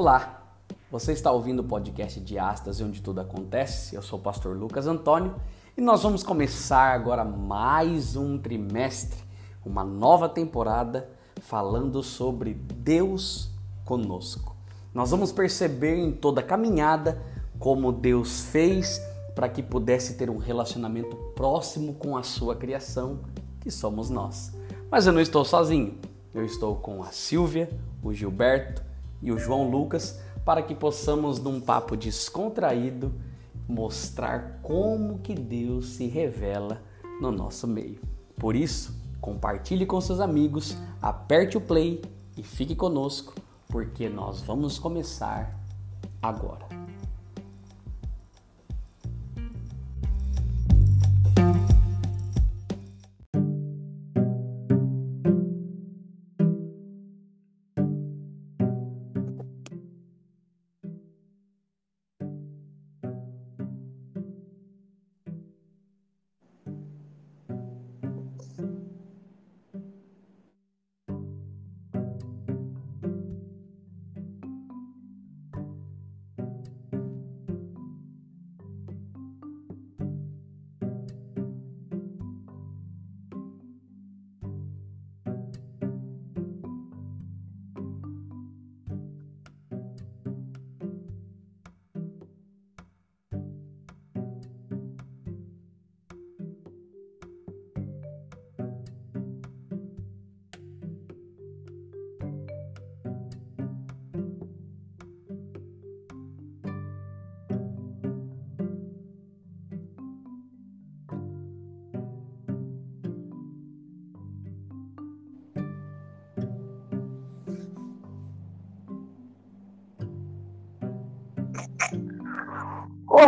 [0.00, 0.54] Olá,
[0.92, 3.96] você está ouvindo o podcast de Astas, onde tudo acontece.
[3.96, 5.34] Eu sou o pastor Lucas Antônio
[5.76, 9.18] e nós vamos começar agora mais um trimestre,
[9.66, 13.50] uma nova temporada falando sobre Deus
[13.84, 14.54] conosco.
[14.94, 17.20] Nós vamos perceber em toda a caminhada
[17.58, 19.02] como Deus fez
[19.34, 23.18] para que pudesse ter um relacionamento próximo com a sua criação,
[23.60, 24.52] que somos nós.
[24.92, 25.98] Mas eu não estou sozinho.
[26.32, 27.68] Eu estou com a Silvia,
[28.00, 28.86] o Gilberto
[29.22, 33.12] e o João Lucas para que possamos, num papo descontraído,
[33.68, 36.82] mostrar como que Deus se revela
[37.20, 38.00] no nosso meio.
[38.36, 42.00] Por isso, compartilhe com seus amigos, aperte o play
[42.36, 43.34] e fique conosco,
[43.68, 45.58] porque nós vamos começar
[46.22, 46.67] agora.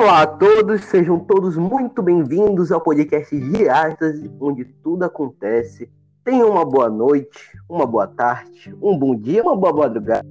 [0.00, 5.90] Olá a todos, sejam todos muito bem-vindos ao podcast Giastas, onde tudo acontece.
[6.24, 7.38] Tenham uma boa noite,
[7.68, 10.26] uma boa tarde, um bom dia, uma boa madrugada.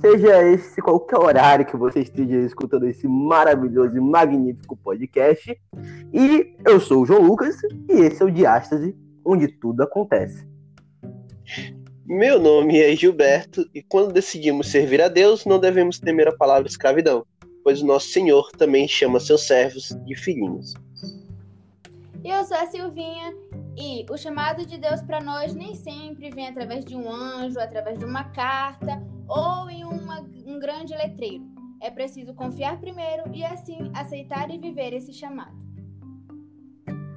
[0.00, 5.54] Seja esse qualquer horário que você esteja escutando esse maravilhoso e magnífico podcast.
[6.10, 7.58] E eu sou o João Lucas
[7.90, 10.48] e esse é o Diástase, onde tudo acontece.
[12.06, 16.66] Meu nome é Gilberto e quando decidimos servir a Deus, não devemos temer a palavra
[16.66, 17.26] escravidão
[17.64, 20.74] pois o nosso Senhor também chama seus servos de filhinhos.
[22.22, 23.34] Eu sou a Silvinha
[23.76, 27.98] e o chamado de Deus para nós nem sempre vem através de um anjo, através
[27.98, 31.44] de uma carta ou em uma, um grande letreiro.
[31.82, 35.64] É preciso confiar primeiro e assim aceitar e viver esse chamado.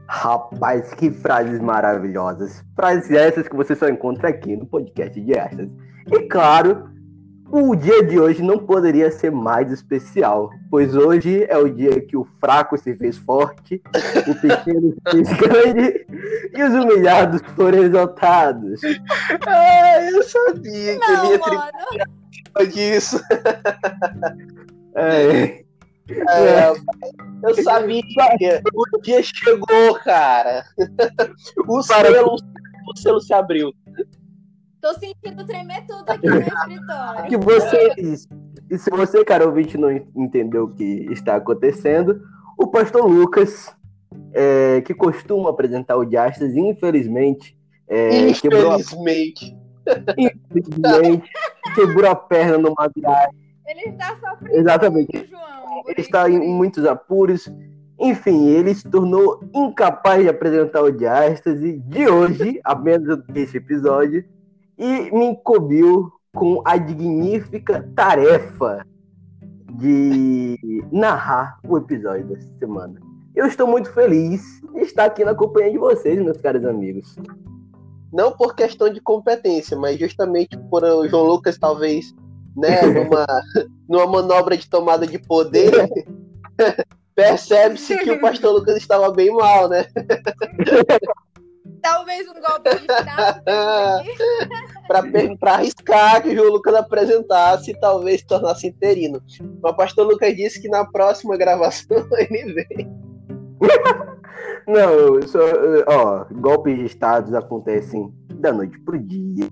[0.10, 2.64] Rapaz, que frases maravilhosas.
[2.76, 5.70] Frases essas que você só encontra aqui no podcast de Estas.
[6.12, 6.90] E claro,
[7.52, 12.18] o dia de hoje não poderia ser mais especial, pois hoje é o dia que
[12.18, 13.82] o fraco se fez forte,
[14.28, 16.06] o pequeno se fez grande
[16.54, 18.82] e os humilhados foram exaltados.
[19.46, 22.08] Ah, eu sabia não, que ele ia tripudiar
[22.74, 23.22] disso.
[25.00, 25.64] É.
[26.10, 26.72] É,
[27.44, 28.02] eu sabia,
[28.74, 30.64] o dia chegou, cara.
[31.68, 33.72] O selo, o selo se abriu.
[34.88, 37.26] Tô sentindo tremer tudo aqui no escritório.
[37.28, 38.26] Que vocês,
[38.70, 42.22] e se você, cara ouvinte, não entendeu o que está acontecendo,
[42.58, 43.76] o pastor Lucas,
[44.32, 47.58] é, que costuma apresentar o Diastas, infelizmente.
[47.86, 49.58] É, infelizmente.
[49.84, 50.16] Quebrou a...
[50.18, 51.30] infelizmente,
[51.76, 53.36] quebrou a perna numa viagem.
[53.68, 54.56] Ele está sofrendo.
[54.56, 55.28] Exatamente.
[55.30, 57.52] João, ele está em muitos apuros.
[58.00, 64.24] Enfim, ele se tornou incapaz de apresentar o Diástase de hoje, a menos desse episódio,
[64.78, 68.86] e me incumbiu com a dignífica tarefa
[69.74, 70.58] de
[70.92, 73.00] narrar o episódio dessa semana.
[73.36, 74.42] Eu estou muito feliz
[74.74, 77.16] de estar aqui na companhia de vocês, meus caros amigos.
[78.12, 82.16] Não por questão de competência, mas justamente por o João Lucas, talvez,
[82.56, 83.28] né, numa,
[83.88, 85.72] numa manobra de tomada de poder,
[87.14, 89.86] percebe-se que o pastor Lucas estava bem mal, né?
[91.88, 93.44] Talvez um golpe de Estado.
[95.40, 99.22] para arriscar que o João Lucas apresentasse e talvez se tornasse interino.
[99.64, 102.92] O pastor Lucas disse que na próxima gravação ele vem.
[104.68, 105.40] Não, só,
[105.88, 109.48] ó, golpes de estados acontecem da noite pro dia.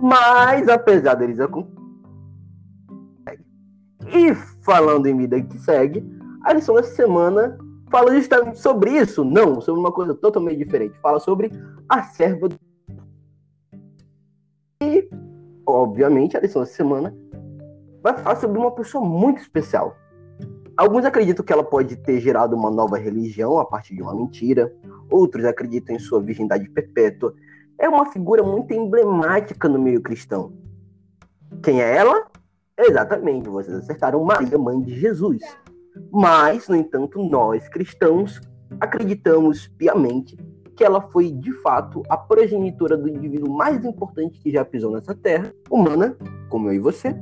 [0.00, 1.82] Mas apesar deles acontecerem.
[4.14, 4.32] E
[4.64, 6.04] falando em vida que segue,
[6.44, 7.58] a lição dessa semana
[7.92, 9.22] fala justamente sobre isso.
[9.22, 10.98] Não, sobre uma coisa totalmente diferente.
[11.00, 11.52] Fala sobre
[11.88, 12.48] a serva.
[14.82, 15.08] E,
[15.66, 17.14] obviamente, a lição dessa semana
[18.02, 19.94] vai falar sobre uma pessoa muito especial.
[20.74, 24.74] Alguns acreditam que ela pode ter gerado uma nova religião a partir de uma mentira,
[25.10, 27.34] outros acreditam em sua virgindade perpétua.
[27.78, 30.52] É uma figura muito emblemática no meio cristão.
[31.62, 32.26] Quem é ela?
[32.76, 35.42] Exatamente, vocês acertaram Maria, mãe de Jesus.
[36.10, 38.40] Mas, no entanto, nós cristãos
[38.80, 40.36] acreditamos piamente
[40.76, 45.14] que ela foi de fato a progenitora do indivíduo mais importante que já pisou nessa
[45.14, 46.16] terra, humana,
[46.48, 47.14] como eu e você,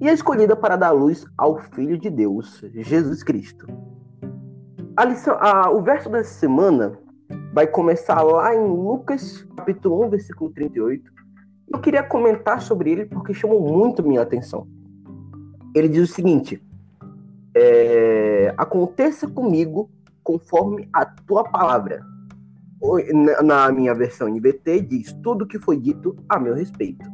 [0.00, 3.66] e a escolhida para dar luz ao Filho de Deus, Jesus Cristo.
[4.96, 6.98] A lição, a, o verso dessa semana
[7.52, 11.10] vai começar lá em Lucas, capítulo 1, versículo 38.
[11.72, 14.66] Eu queria comentar sobre ele porque chamou muito minha atenção.
[15.74, 16.62] Ele diz o seguinte:
[17.60, 19.90] é, Aconteça comigo
[20.22, 22.04] conforme a tua palavra
[23.42, 27.06] na minha versão NBT, diz tudo o que foi dito a meu respeito.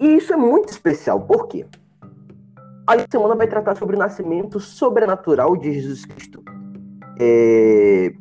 [0.00, 1.66] E isso é muito especial, por quê?
[2.86, 6.42] A semana vai tratar sobre o nascimento sobrenatural de Jesus Cristo.
[7.20, 8.14] É...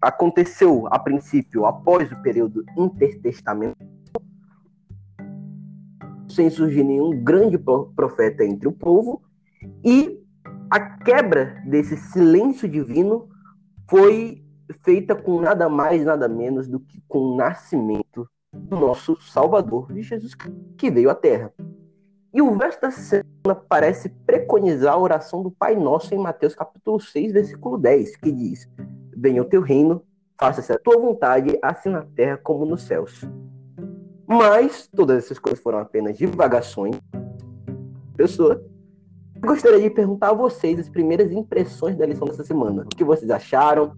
[0.00, 3.86] Aconteceu, a princípio, após o período intertestamental,
[6.28, 9.22] sem surgir nenhum grande profeta entre o povo,
[9.84, 10.22] e
[10.70, 13.28] a quebra desse silêncio divino
[13.88, 14.42] foi
[14.82, 20.02] feita com nada mais, nada menos do que com o nascimento do nosso Salvador, de
[20.02, 20.34] Jesus,
[20.76, 21.52] que veio à Terra.
[22.32, 26.98] E o verso da semana parece preconizar a oração do Pai Nosso em Mateus capítulo
[26.98, 28.68] 6, versículo 10, que diz:
[29.16, 30.02] Venha o teu reino,
[30.38, 33.22] faça-se a tua vontade, assim na terra como nos céus.
[34.26, 36.96] Mas todas essas coisas foram apenas divagações.
[38.16, 38.64] Pessoa,
[39.44, 42.82] gostaria de perguntar a vocês as primeiras impressões da lição dessa semana.
[42.82, 43.92] O que vocês acharam?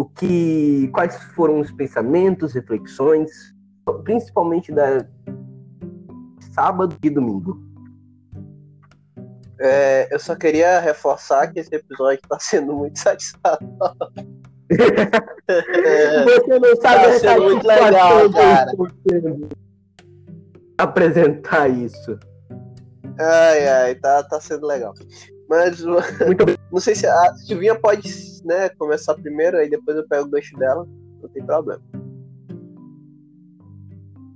[0.00, 3.30] o que, quais foram os pensamentos, reflexões,
[4.02, 5.06] principalmente da
[6.54, 7.60] sábado e domingo.
[9.60, 13.70] É, eu só queria reforçar que esse episódio está sendo muito satisfatório.
[16.24, 18.72] Você não sabe tá sendo muito legal, cara.
[20.78, 22.18] Apresentar isso.
[23.18, 24.94] Ai, ai, tá, tá sendo legal.
[25.48, 28.08] Mas Muito não sei se a Silvinha pode
[28.44, 30.86] né, começar primeiro, aí depois eu pego o gancho dela,
[31.20, 31.82] não tem problema.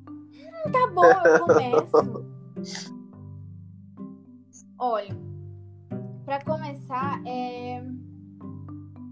[0.09, 2.35] Hum, tá bom, eu começo.
[4.79, 5.17] Olha,
[6.25, 7.79] para começar, é...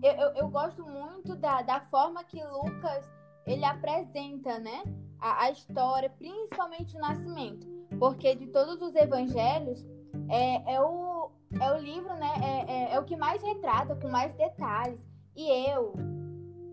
[0.03, 3.05] eu, eu, eu, gosto muito da, da forma que Lucas
[3.47, 4.83] ele apresenta, né,
[5.21, 7.67] a, a história, principalmente o nascimento,
[7.99, 9.85] porque de todos os evangelhos
[10.29, 11.13] é, é o
[11.61, 12.33] é o livro, né?
[12.43, 14.99] É, é, é, o que mais retrata, com mais detalhes.
[15.37, 15.95] E eu,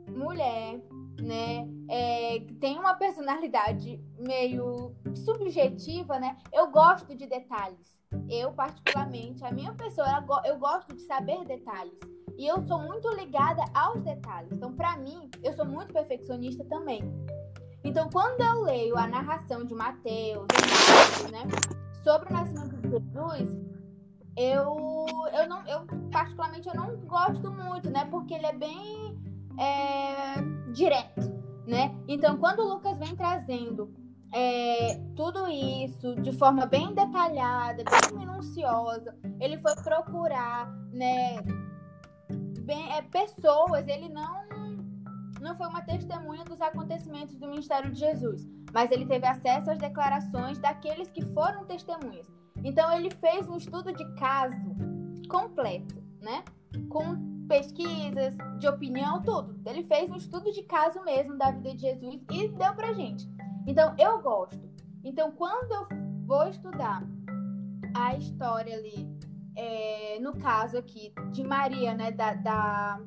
[0.07, 0.81] mulher,
[1.21, 1.68] né?
[1.89, 6.38] É, tem uma personalidade meio subjetiva, né?
[6.54, 8.00] Eu gosto de detalhes.
[8.30, 12.00] Eu, particularmente, a minha pessoa, eu gosto de saber detalhes.
[12.38, 14.51] E eu sou muito ligada aos detalhes.
[14.51, 17.01] Então, para mim, eu sou muito perfeccionista também.
[17.84, 20.48] Então, quando eu leio a narração de Mateus,
[21.31, 21.48] né,
[22.04, 23.70] sobre o nascimento de Jesus,
[24.36, 28.06] eu, eu não, eu particularmente eu não gosto muito, né?
[28.06, 29.18] Porque ele é bem
[29.60, 31.30] é, direto,
[31.68, 31.94] né?
[32.08, 33.94] Então, quando Lucas vem trazendo
[34.34, 41.42] é, tudo isso de forma bem detalhada, bem minuciosa, ele foi procurar, né?
[42.62, 44.39] Bem, é, pessoas, ele não
[45.40, 49.80] não foi uma testemunha dos acontecimentos do ministério de Jesus, mas ele teve acesso às
[49.80, 52.28] declarações daqueles que foram testemunhas.
[52.64, 54.76] Então ele fez um estudo de caso
[55.30, 56.44] completo, né?
[56.90, 59.60] Com pesquisas, de opinião, tudo.
[59.66, 63.28] Ele fez um estudo de caso mesmo da vida de Jesus e deu pra gente.
[63.66, 64.69] Então eu gosto.
[65.04, 65.88] Então quando eu
[66.26, 67.04] vou estudar
[67.96, 69.08] a história ali,
[69.56, 73.02] é, no caso aqui de Maria, né, da, da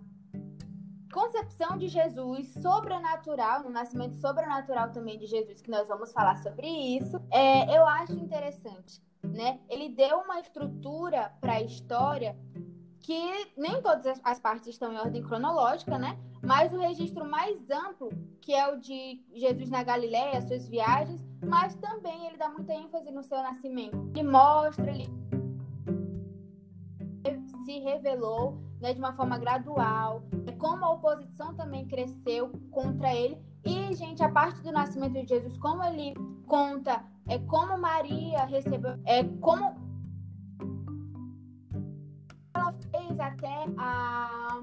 [1.13, 6.67] concepção de Jesus sobrenatural, no nascimento sobrenatural também de Jesus, que nós vamos falar sobre
[6.67, 9.61] isso, é, eu acho interessante né?
[9.69, 12.37] Ele deu uma estrutura para a história
[13.01, 16.19] que nem todas as partes estão em ordem cronológica, né?
[16.41, 21.75] Mas o registro mais amplo, que é o de Jesus na Galiléia, suas viagens, mas
[21.77, 23.97] também ele dá muita ênfase no seu nascimento.
[24.15, 25.09] Ele mostra, ele
[27.65, 30.25] se revelou né, de uma forma gradual,
[30.59, 33.39] como a oposição também cresceu contra ele.
[33.65, 36.13] E, gente, a parte do nascimento de Jesus, como ele
[36.49, 39.77] conta é como Maria recebeu, é como
[42.55, 44.61] ela fez até a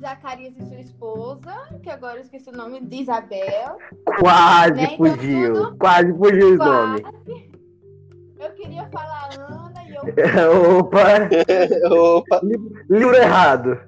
[0.00, 3.78] Zacarias e sua esposa, que agora eu esqueci o nome, de Isabel.
[4.18, 5.52] Quase Né, então fugiu.
[5.54, 7.02] tudo- Quase fugiu o nome.
[8.36, 9.61] Eu queria falar Ana
[10.78, 11.02] Opa,
[11.90, 12.40] Opa,
[12.88, 13.78] livro errado.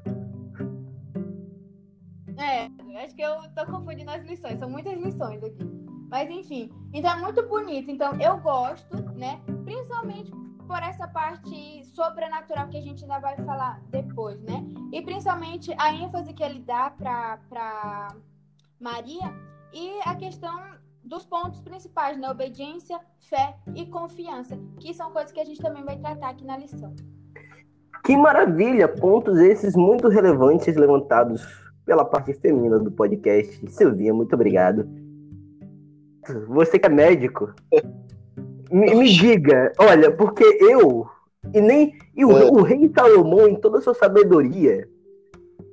[2.37, 2.69] É,
[3.05, 5.65] acho que eu tô confundindo as lições, são muitas lições aqui.
[6.11, 7.91] Mas enfim, então é muito bonito.
[7.91, 9.41] Então eu gosto, né?
[9.65, 10.31] Principalmente
[10.67, 14.65] por essa parte sobrenatural que a gente ainda vai falar depois, né?
[14.93, 18.09] E principalmente a ênfase que ele dá pra, pra
[18.81, 19.33] Maria
[19.73, 20.57] e a questão
[21.05, 22.31] dos pontos principais, né?
[22.31, 26.57] Obediência, fé e confiança, que são coisas que a gente também vai tratar aqui na
[26.57, 26.95] lição.
[28.05, 28.89] Que maravilha!
[28.89, 31.43] Pontos esses muito relevantes levantados
[31.85, 33.71] pela parte feminina do podcast.
[33.71, 34.89] Silvinha, muito obrigado.
[36.49, 37.55] Você que é médico,
[38.71, 41.07] me, me diga, olha, porque eu
[41.53, 42.45] e nem e o, É.
[42.45, 44.89] o rei Salomão, em toda a sua sabedoria,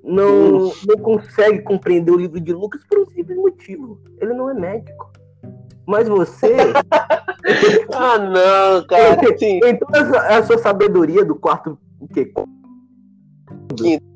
[0.03, 3.99] não, não consegue compreender o livro de Lucas por um simples motivo.
[4.19, 5.11] Ele não é médico.
[5.87, 6.55] Mas você,
[7.93, 9.37] ah não, cara.
[9.37, 12.31] Sim, em toda a sua- a sua sabedoria do quarto o quê?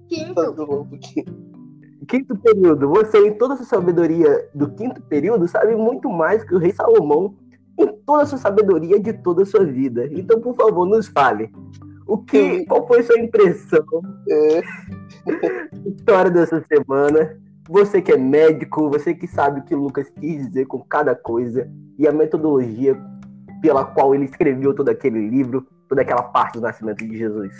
[0.10, 1.26] Quinto, aqui.
[2.08, 6.54] Quinto período, você, em toda a sua sabedoria do quinto período, sabe muito mais que
[6.54, 7.36] o rei Salomão
[7.80, 10.08] em toda a sua sabedoria de toda a sua vida.
[10.12, 11.52] Então, por favor, nos fale.
[12.08, 13.84] O que, qual foi sua impressão,
[14.30, 14.62] É,
[15.98, 17.38] história dessa semana?
[17.68, 21.70] Você que é médico, você que sabe o que Lucas quis dizer com cada coisa
[21.98, 22.96] e a metodologia
[23.62, 27.58] pela qual ele escreveu todo aquele livro, toda aquela parte do nascimento de Jesus.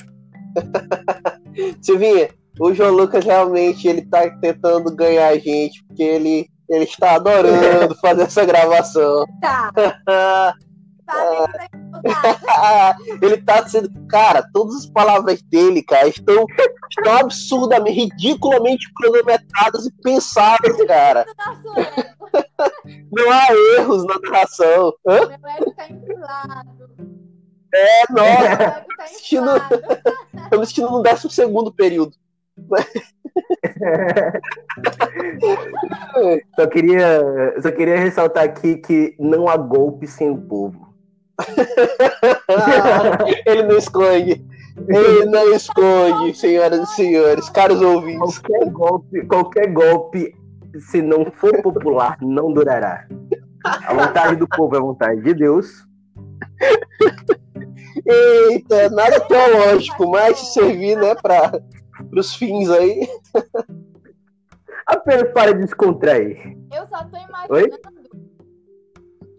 [1.82, 7.16] Silvinha, o João Lucas realmente ele tá tentando ganhar a gente, porque ele, ele está
[7.16, 9.26] adorando fazer essa gravação.
[9.42, 10.54] tá.
[11.06, 11.60] Tá.
[13.22, 13.90] ele tá sendo.
[14.08, 16.46] Cara, todas as palavras dele, cara, estão,
[16.90, 21.26] estão absurdamente, ridiculamente cronometradas e pensadas, cara.
[21.76, 23.06] ego.
[23.12, 23.48] Não há
[23.80, 24.94] erros na narração.
[25.08, 25.26] Hã?
[25.28, 26.90] Meu ego tá inflado.
[27.74, 29.52] É, Meu nossa, ego tá Assistindo-
[30.52, 32.16] me assistindo no 12 segundo período.
[36.56, 37.22] Só queria,
[37.62, 40.95] só queria ressaltar aqui que não há golpe sem o povo.
[43.46, 44.46] ele não esconde.
[44.88, 48.40] Ele não esconde, senhoras e senhores, caros ouvintes.
[48.40, 50.36] Qualquer golpe, qualquer golpe,
[50.80, 53.08] se não for popular, não durará.
[53.66, 55.86] A vontade do povo é a vontade de Deus.
[58.06, 61.62] Eita, nada teológico, mas se servir, né, para
[62.12, 63.08] os fins aí.
[64.86, 66.58] Apenas para descontrair.
[66.72, 67.48] Eu só tô imaginando.
[67.50, 67.72] Oi?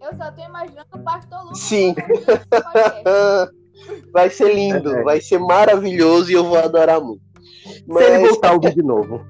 [0.09, 1.59] Eu só tô imaginando o pastor Lucas.
[1.59, 1.95] Sim.
[4.11, 5.03] Vai ser lindo, É.
[5.03, 7.21] vai ser maravilhoso e eu vou adorar muito.
[7.43, 9.23] Se ele Mas, voltar a ouvir de novo.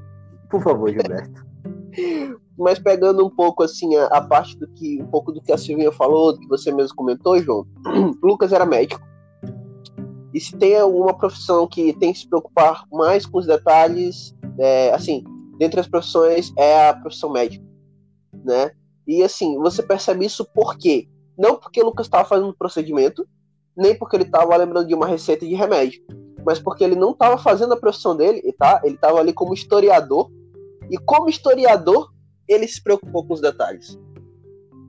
[0.50, 1.46] Por favor, Gilberto.
[2.58, 5.58] mas pegando um pouco assim a, a parte do que um pouco do que a
[5.58, 7.68] Silvinha falou, do que você mesmo comentou, João.
[8.24, 9.06] Lucas era médico.
[10.34, 14.94] E se tem alguma profissão que tem que se preocupar mais com os detalhes, é,
[14.94, 15.24] assim,
[15.58, 17.66] dentre as profissões é a profissão médica,
[18.46, 18.72] né?
[19.08, 21.08] E assim, você percebe isso por quê?
[21.38, 23.28] Não porque Lucas estava fazendo um procedimento,
[23.76, 26.04] nem porque ele estava lembrando de uma receita de remédio,
[26.46, 28.82] mas porque ele não estava fazendo a profissão dele, tá?
[28.84, 30.30] Ele estava ali como historiador,
[30.90, 32.12] e como historiador,
[32.48, 34.00] ele se preocupou com os detalhes.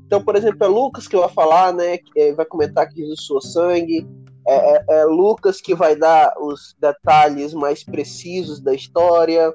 [0.07, 1.99] Então, por exemplo, é Lucas que vai falar, né?
[1.99, 4.07] que, é, vai comentar que Jesus suou sangue.
[4.47, 9.53] É, é- é Lucas que vai dar os detalhes mais precisos da história.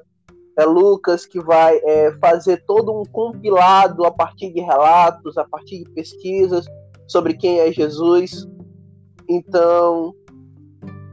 [0.56, 5.82] É Lucas que vai é, fazer todo um compilado a partir de relatos, a partir
[5.82, 6.64] de pesquisas
[7.08, 8.48] sobre quem é Jesus.
[9.28, 10.14] Então,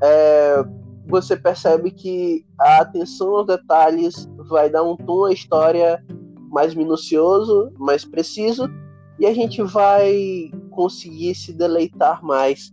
[0.03, 0.63] é,
[1.07, 6.03] você percebe que a atenção aos detalhes vai dar um tom à história
[6.50, 8.69] mais minucioso, mais preciso,
[9.17, 12.71] e a gente vai conseguir se deleitar mais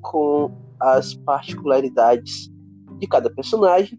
[0.00, 2.50] com as particularidades
[2.98, 3.98] de cada personagem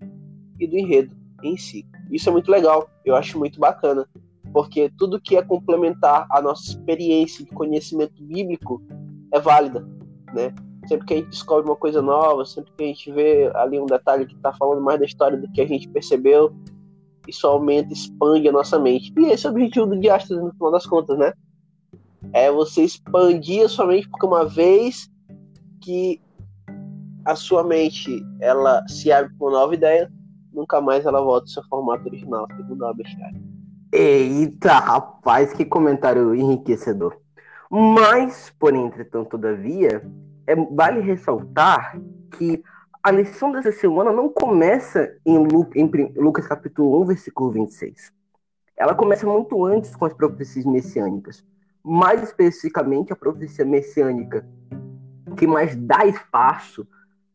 [0.59, 1.85] e do enredo em si.
[2.11, 4.07] Isso é muito legal, eu acho muito bacana,
[4.51, 8.81] porque tudo que é complementar a nossa experiência de conhecimento bíblico
[9.31, 9.87] é válida,
[10.33, 10.53] né?
[10.87, 13.85] Sempre que a gente descobre uma coisa nova, sempre que a gente vê ali um
[13.85, 16.53] detalhe que está falando mais da história do que a gente percebeu,
[17.27, 19.13] isso aumenta, expande a nossa mente.
[19.17, 21.33] E esse é o objetivo do Diastas, no final das contas, né?
[22.33, 25.09] É você expandir a sua mente, porque uma vez
[25.81, 26.21] que
[27.25, 30.11] a sua mente ela se abre para uma nova ideia,
[30.53, 33.33] nunca mais ela volta ao seu formato original, segundo a Abishai.
[33.91, 37.17] Eita, rapaz, que comentário enriquecedor.
[37.69, 40.03] Mas, porém, entretanto, todavia,
[40.45, 41.99] é, vale ressaltar
[42.31, 42.63] que
[43.03, 48.13] a lição dessa semana não começa em, Lu, em Lucas capítulo 1, versículo 26.
[48.77, 51.43] Ela começa muito antes com as profecias messiânicas.
[51.83, 54.47] Mais especificamente, a profecia messiânica
[55.37, 56.87] que mais dá espaço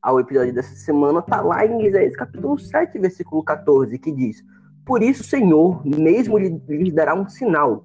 [0.08, 4.42] ao episódio dessa semana está lá em Isaías capítulo 7, versículo 14, que diz:
[4.86, 7.84] Por isso o Senhor mesmo lhes dará um sinal.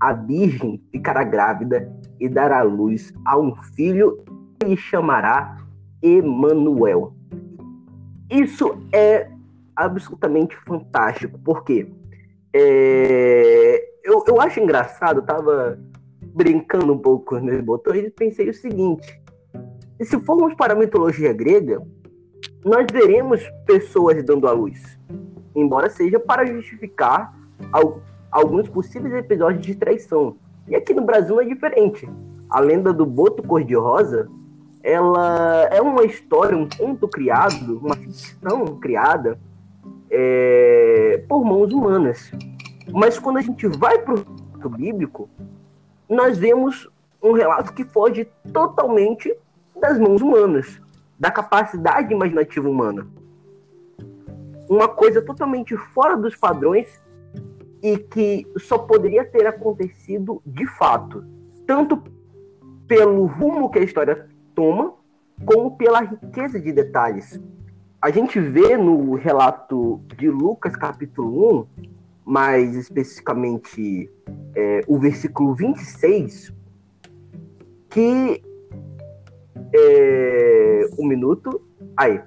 [0.00, 4.24] A virgem ficará grávida e dará luz a um filho
[4.60, 5.58] e lhe chamará
[6.02, 7.14] Emanuel.
[8.28, 9.30] Isso é
[9.76, 11.88] absolutamente fantástico, porque
[12.52, 15.78] é, eu, eu acho engraçado, eu tava
[16.20, 19.19] brincando um pouco com os meus botões e pensei o seguinte:
[20.04, 21.82] se formos para a mitologia grega,
[22.64, 24.98] nós veremos pessoas dando à luz,
[25.54, 27.34] embora seja para justificar
[28.30, 30.36] alguns possíveis episódios de traição.
[30.68, 32.08] E aqui no Brasil é diferente.
[32.48, 34.28] A lenda do boto cor-de-rosa
[34.82, 39.38] ela é uma história, um conto criado, uma ficção criada
[40.10, 42.30] é, por mãos humanas.
[42.90, 45.28] Mas quando a gente vai para o bíblico,
[46.08, 46.88] nós vemos
[47.22, 49.34] um relato que foge totalmente
[49.80, 50.80] das mãos humanas,
[51.18, 53.06] da capacidade imaginativa humana.
[54.68, 56.88] Uma coisa totalmente fora dos padrões
[57.82, 61.24] e que só poderia ter acontecido de fato,
[61.66, 62.02] tanto
[62.86, 64.94] pelo rumo que a história toma,
[65.44, 67.40] como pela riqueza de detalhes.
[68.02, 71.66] A gente vê no relato de Lucas, capítulo 1,
[72.24, 74.10] mais especificamente
[74.54, 76.52] é, o versículo 26,
[77.88, 78.42] que.
[79.72, 81.60] É, um minuto.
[81.96, 82.20] Aí.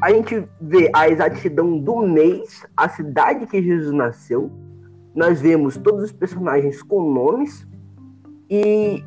[0.00, 4.50] A gente vê a exatidão do mês, a cidade que Jesus nasceu.
[5.14, 7.66] Nós vemos todos os personagens com nomes
[8.50, 9.02] e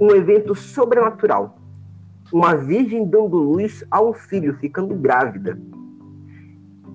[0.00, 1.58] um evento sobrenatural.
[2.32, 5.58] Uma virgem dando luz a um filho, ficando grávida.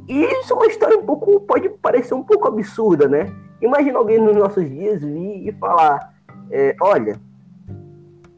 [0.07, 3.29] E isso é uma história um pouco, pode parecer um pouco absurda, né?
[3.61, 6.13] Imagina alguém nos nossos dias vir e falar:
[6.49, 7.19] é, olha,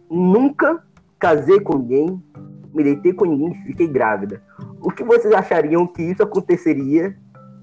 [0.10, 0.84] nunca
[1.20, 2.24] casei com ninguém,
[2.74, 4.42] me deitei com ninguém e fiquei grávida.
[4.82, 7.16] O que vocês achariam que isso aconteceria?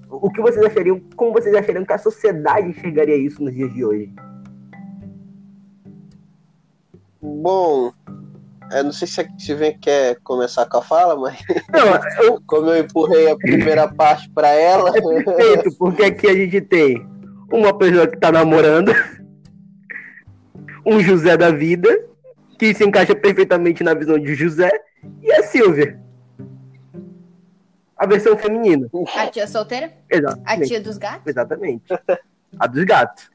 [0.09, 3.83] O que vocês achariam, como vocês achariam que a sociedade enxergaria isso nos dias de
[3.83, 4.13] hoje?
[7.21, 7.91] Bom,
[8.71, 11.39] eu não sei se a Silvia quer começar com a fala, mas
[11.71, 12.41] não, eu...
[12.45, 14.89] como eu empurrei a primeira parte para ela.
[14.95, 17.05] É perfeito, porque aqui a gente tem
[17.51, 18.93] uma pessoa que tá namorando,
[20.85, 21.89] um José da vida,
[22.57, 24.71] que se encaixa perfeitamente na visão de José,
[25.21, 25.99] e a Silvia.
[27.95, 28.87] A versão feminina.
[29.15, 29.91] A tia solteira?
[30.09, 30.63] Exatamente.
[30.63, 31.27] A tia dos gatos?
[31.27, 31.83] Exatamente.
[32.59, 33.29] A dos gatos.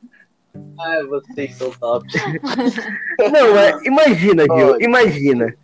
[0.79, 2.07] Ai, vocês são top.
[3.33, 5.55] Não, é, imagina, Gil, imagina.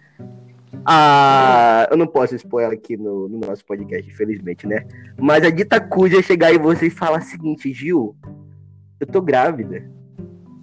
[0.84, 4.86] Ah, eu não posso expor ela aqui no, no, nosso podcast, infelizmente, né?
[5.18, 8.16] Mas a Dita Cuja chegar em você e falar o seguinte, Gil,
[8.98, 9.90] eu tô grávida.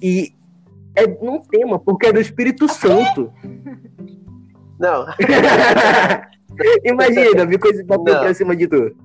[0.01, 0.33] E
[0.95, 3.31] é num tema, porque é do Espírito Santo.
[4.79, 5.05] Não.
[6.83, 8.95] Imagina, vi coisa papel pra cima de tu.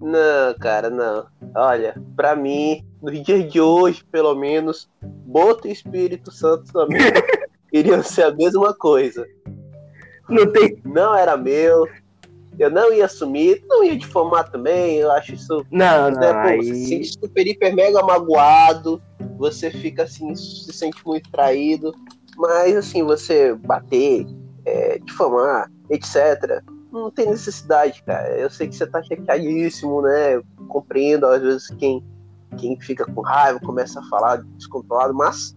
[0.00, 1.26] Não, cara, não.
[1.56, 7.00] Olha, pra mim, no dia de hoje, pelo menos, Boto e Espírito Santo também
[7.72, 9.26] iriam ser a mesma coisa.
[10.28, 10.80] Não tem.
[10.84, 11.86] Não era meu.
[12.58, 14.96] Eu não ia assumir, não ia difamar também.
[14.96, 15.64] Eu acho isso.
[15.70, 16.20] Não, não.
[16.20, 16.58] Né, pô, aí...
[16.58, 19.00] Você se sente super, hiper, mega magoado.
[19.38, 21.94] Você fica assim, se sente muito traído.
[22.36, 24.26] Mas, assim, você bater,
[24.64, 28.36] é, difamar, etc não tem necessidade, cara.
[28.38, 30.42] Eu sei que você tá chateadíssimo, né?
[30.68, 32.04] Compreendo, às vezes, quem,
[32.56, 35.54] quem fica com raiva começa a falar descontrolado, mas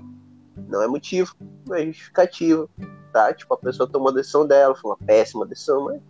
[0.68, 1.36] não é motivo,
[1.68, 2.70] não é justificativo,
[3.14, 3.34] tá?
[3.34, 6.02] Tipo, a pessoa tomou a decisão dela, foi uma péssima decisão, mas.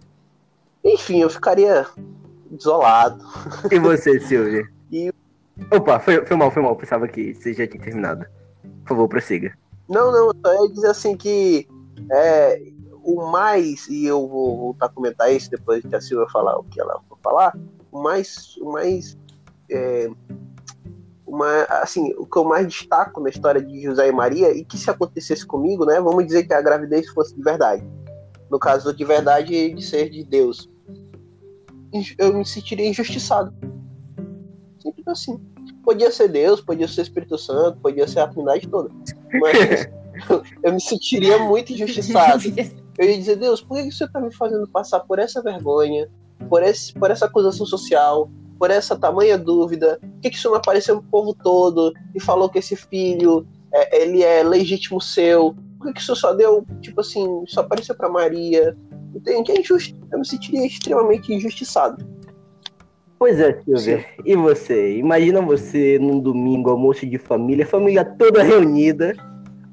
[0.84, 1.86] Enfim, eu ficaria
[2.50, 3.24] desolado.
[3.72, 4.68] E você, Silvia?
[4.92, 5.14] e...
[5.72, 6.76] Opa, foi, foi mal, foi mal.
[6.76, 8.26] Pensava que você já tinha terminado.
[8.82, 9.54] Por favor, prossiga.
[9.88, 11.68] Não, não, eu só ia dizer assim que
[12.12, 12.62] é,
[13.04, 16.64] o mais, e eu vou voltar a comentar isso depois que a Silvia falar o
[16.64, 17.58] que ela for falar,
[17.92, 19.18] o mais, o mais
[19.70, 20.10] é,
[21.26, 24.78] uma, assim, o que eu mais destaco na história de José e Maria, e que
[24.78, 27.84] se acontecesse comigo, né, vamos dizer que a gravidez fosse de verdade,
[28.52, 30.70] no caso de verdade de ser de Deus,
[32.18, 33.54] eu me sentiria injustiçado.
[34.80, 35.40] Simples assim.
[35.84, 38.90] Podia ser Deus, podia ser Espírito Santo, podia ser a Trindade toda.
[39.40, 39.90] Mas
[40.64, 42.44] eu me sentiria muito injustiçado.
[42.98, 46.10] Eu ia dizer, Deus, por que você está me fazendo passar por essa vergonha,
[46.50, 49.98] por, esse, por essa acusação social, por essa tamanha dúvida?
[50.02, 54.24] Por que, que isso apareceu pro povo todo e falou que esse filho é, ele
[54.24, 55.56] é legítimo seu?
[55.82, 58.78] Por que, que isso só deu, tipo assim, só apareceu para Maria?
[59.16, 59.52] Entende?
[59.52, 59.98] É injusto.
[60.12, 62.06] Eu me sentiria extremamente injustiçado.
[63.18, 64.06] Pois é, Silvia.
[64.24, 64.98] E você?
[64.98, 69.16] Imagina você num domingo, almoço de família, família toda reunida.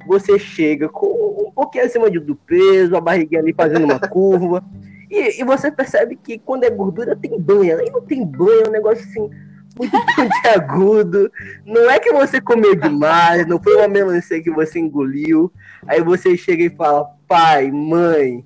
[0.06, 4.64] Você chega com um pouquinho acima do peso, a barriguinha ali fazendo uma curva.
[5.10, 7.78] E, e, você percebe que quando é gordura tem banha.
[7.84, 9.30] E não tem banha, é um negócio assim,
[9.78, 11.30] muito pontiagudo.
[11.66, 15.52] Não é que você comeu demais, não foi uma melancia que você engoliu.
[15.86, 18.44] Aí você chega e fala: pai, mãe,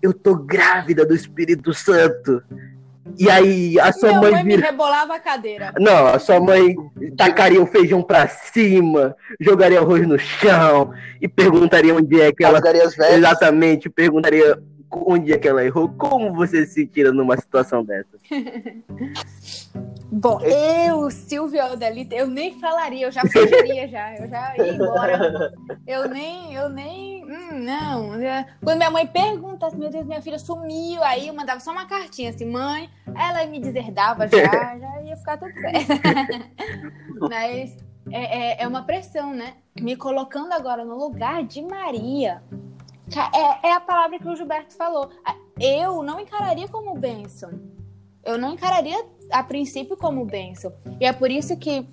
[0.00, 2.42] eu tô grávida do Espírito Santo.
[3.18, 4.56] E aí a sua Minha mãe, mãe vira...
[4.56, 5.72] me rebolava a cadeira.
[5.78, 6.74] Não, a sua mãe
[7.16, 12.54] tacaria o feijão pra cima, jogaria arroz no chão e perguntaria onde é que ela.
[12.54, 12.84] Rasgaria.
[13.16, 14.58] Exatamente, perguntaria
[14.92, 15.88] onde é que ela errou.
[15.88, 18.18] Como você se tira numa situação dessa?
[20.14, 25.54] Bom, eu, Silvia Odelita, eu nem falaria, eu já fugiria já, eu já ia embora.
[25.86, 28.10] Eu nem, eu nem, hum, não.
[28.62, 31.86] Quando minha mãe pergunta, assim, meu Deus, minha filha sumiu, aí eu mandava só uma
[31.86, 36.02] cartinha assim, mãe, ela me deserdava já, já ia ficar tudo certo.
[37.30, 37.74] Mas
[38.10, 39.54] é, é, é uma pressão, né?
[39.80, 42.42] Me colocando agora no lugar de Maria.
[43.18, 45.10] É, é a palavra que o Gilberto falou.
[45.58, 47.50] Eu não encararia como bênção.
[48.24, 50.72] Eu não encararia a princípio como bênção.
[51.00, 51.86] E é por isso que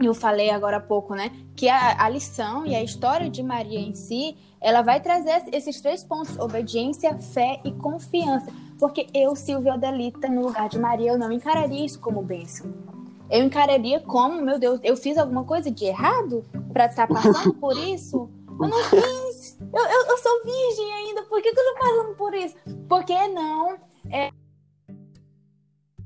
[0.00, 1.32] eu falei agora há pouco, né?
[1.56, 5.80] Que a, a lição e a história de Maria em si, ela vai trazer esses
[5.80, 8.52] três pontos: obediência, fé e confiança.
[8.78, 12.72] Porque eu, Silvia Adelita, no lugar de Maria, eu não encararia isso como bênção.
[13.28, 17.76] Eu encararia como, meu Deus, eu fiz alguma coisa de errado para estar passando por
[17.76, 18.30] isso?
[18.48, 19.27] Eu não fiz.
[19.72, 21.22] Eu, eu, eu sou virgem ainda.
[21.24, 22.54] Por que, que eu tô passando por isso?
[22.88, 23.76] Porque não
[24.10, 24.30] é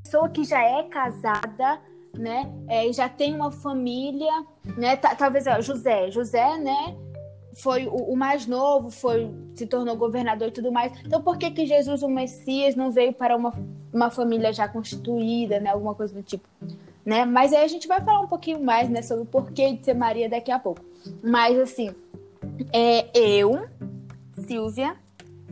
[0.03, 1.81] pessoa que já é casada,
[2.19, 2.53] né?
[2.69, 4.33] É, já tem uma família,
[4.77, 4.97] né?
[4.97, 6.97] ta- Talvez ó, José, José, né?
[7.63, 10.93] Foi o, o mais novo, foi se tornou governador e tudo mais.
[11.05, 13.53] Então, por que que Jesus, o Messias, não veio para uma,
[13.93, 15.71] uma família já constituída, né?
[15.71, 16.47] Alguma coisa do tipo,
[17.05, 17.25] né?
[17.25, 19.03] Mas aí a gente vai falar um pouquinho mais, né?
[19.03, 20.81] Sobre o porquê de ser Maria daqui a pouco.
[21.23, 21.95] Mas assim,
[22.73, 23.67] é, eu,
[24.47, 24.97] Silvia,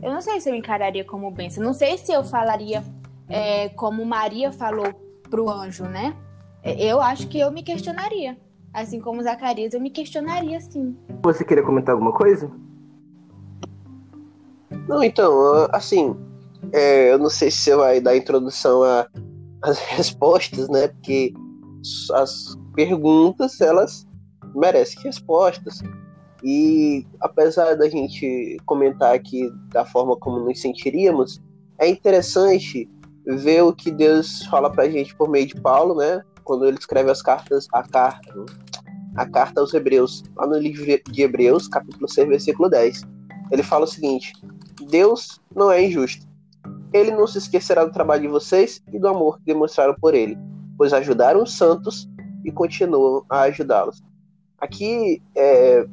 [0.01, 1.63] eu não sei se eu encararia como bênção.
[1.63, 2.83] Não sei se eu falaria
[3.29, 4.93] é, como Maria falou
[5.29, 6.15] pro anjo, né?
[6.63, 8.37] É, Eu acho que eu me questionaria.
[8.73, 10.95] Assim como Zacarias, eu me questionaria sim.
[11.23, 12.49] Você queria comentar alguma coisa?
[14.87, 16.15] Não, então, assim,
[16.71, 18.81] é, eu não sei se você vai dar introdução
[19.61, 20.87] às respostas, né?
[20.87, 21.33] Porque
[22.13, 24.07] as perguntas, elas
[24.55, 25.81] merecem respostas.
[26.43, 31.41] E apesar da gente comentar aqui da forma como nos sentiríamos,
[31.77, 32.89] é interessante
[33.25, 36.23] ver o que Deus fala pra gente por meio de Paulo, né?
[36.43, 38.45] Quando ele escreve as cartas, a carta,
[39.15, 43.03] a carta aos Hebreus, lá no livro de Hebreus, capítulo 6, versículo 10.
[43.51, 44.33] Ele fala o seguinte:
[44.89, 46.25] Deus não é injusto.
[46.93, 50.37] Ele não se esquecerá do trabalho de vocês e do amor que demonstraram por ele,
[50.77, 52.09] pois ajudaram os santos
[52.43, 54.01] e continuam a ajudá-los.
[54.59, 55.85] Aqui, é,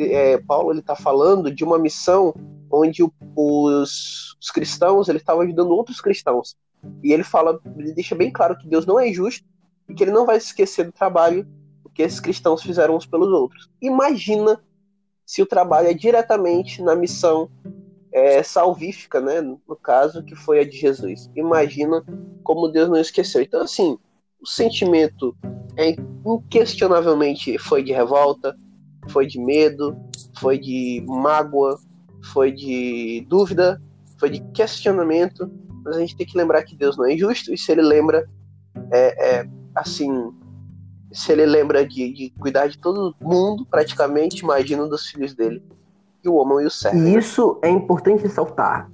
[0.00, 2.34] é, Paulo ele está falando de uma missão
[2.70, 6.56] onde o- os, os cristãos ele estavam ajudando outros cristãos.
[7.02, 9.46] E ele fala, ele deixa bem claro que Deus não é injusto
[9.88, 11.46] e que ele não vai esquecer do trabalho
[11.94, 13.70] que esses cristãos fizeram uns pelos outros.
[13.80, 14.60] Imagina
[15.24, 17.48] se o trabalho é diretamente na missão
[18.12, 19.40] é, salvífica, né?
[19.40, 21.30] No caso, que foi a de Jesus.
[21.34, 22.04] Imagina
[22.42, 23.40] como Deus não esqueceu.
[23.40, 23.98] Então, assim,
[24.40, 25.36] o sentimento
[25.76, 28.56] é inquestionavelmente foi de revolta,
[29.08, 29.96] foi de medo,
[30.38, 31.78] foi de mágoa,
[32.32, 33.80] foi de dúvida,
[34.18, 35.50] foi de questionamento.
[35.84, 38.26] Mas a gente tem que lembrar que Deus não é injusto e se Ele lembra,
[38.90, 40.32] é, é, assim,
[41.12, 45.62] se Ele lembra de, de cuidar de todo mundo, praticamente, imagina dos filhos dele
[46.24, 47.00] que o amam e o servem.
[47.00, 47.18] E né?
[47.18, 48.90] isso é importante ressaltar.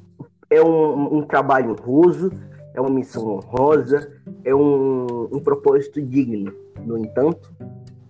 [0.50, 2.32] É um, um trabalho honroso,
[2.74, 4.10] é uma missão honrosa,
[4.44, 6.52] é um, um propósito digno.
[6.84, 7.52] No entanto,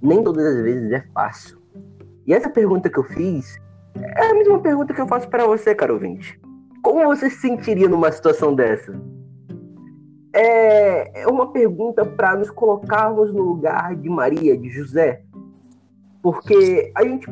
[0.01, 1.60] nem todas as vezes é fácil.
[2.31, 3.61] E essa pergunta que eu fiz
[3.97, 6.41] é a mesma pergunta que eu faço para você, caro ouvinte.
[6.81, 8.95] Como você se sentiria numa situação dessa?
[10.33, 15.25] É, é uma pergunta para nos colocarmos no lugar de Maria, de José.
[16.23, 17.27] Porque a gente,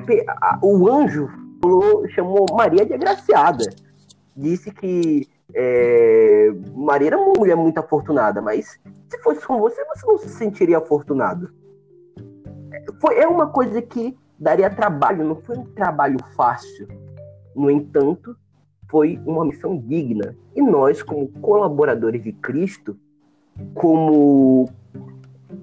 [0.60, 1.28] o anjo
[1.62, 3.66] falou- chamou Maria de agraciada.
[4.36, 10.04] Disse que é, Maria era uma mulher muito afortunada, mas se fosse com você, você
[10.04, 11.52] não se sentiria afortunado.
[12.72, 16.86] É, Foi, é uma coisa que daria trabalho, não foi um trabalho fácil.
[17.54, 18.36] No entanto,
[18.88, 20.36] foi uma missão digna.
[20.54, 22.96] E nós, como colaboradores de Cristo,
[23.74, 24.68] como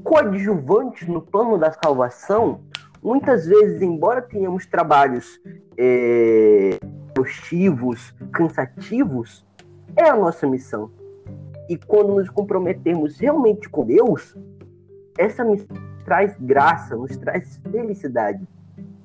[0.03, 2.61] coadjuvantes no plano da salvação,
[3.01, 5.39] muitas vezes, embora tenhamos trabalhos
[5.77, 6.77] é,
[8.31, 9.45] cansativos,
[9.95, 10.91] é a nossa missão.
[11.69, 14.35] E quando nos comprometermos realmente com Deus,
[15.17, 18.47] essa missão traz graça, nos traz felicidade,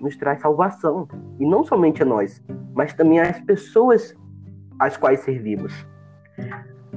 [0.03, 1.09] nos traz salvação.
[1.39, 2.43] E não somente a nós,
[2.75, 4.15] mas também às pessoas
[4.79, 5.73] às quais servimos.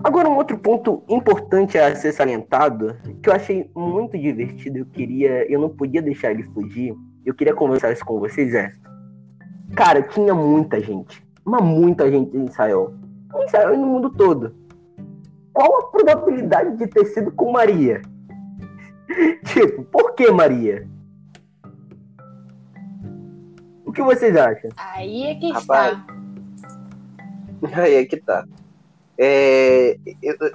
[0.04, 5.50] Agora, um outro ponto importante a ser salientado, que eu achei muito divertido, eu queria,
[5.52, 6.94] eu não podia deixar ele fugir,
[7.26, 8.74] eu queria conversar isso com vocês, é.
[9.76, 12.94] Cara, tinha muita gente, mas muita gente em Israel.
[13.36, 14.54] Em Israel e no mundo todo.
[15.54, 18.02] Qual a probabilidade de ter sido com Maria?
[19.46, 20.88] tipo, por que Maria?
[23.94, 24.72] O que vocês acham?
[24.76, 26.00] Aí é que Rapaz.
[27.62, 27.78] está.
[27.80, 28.44] Aí é que tá.
[29.16, 30.00] É,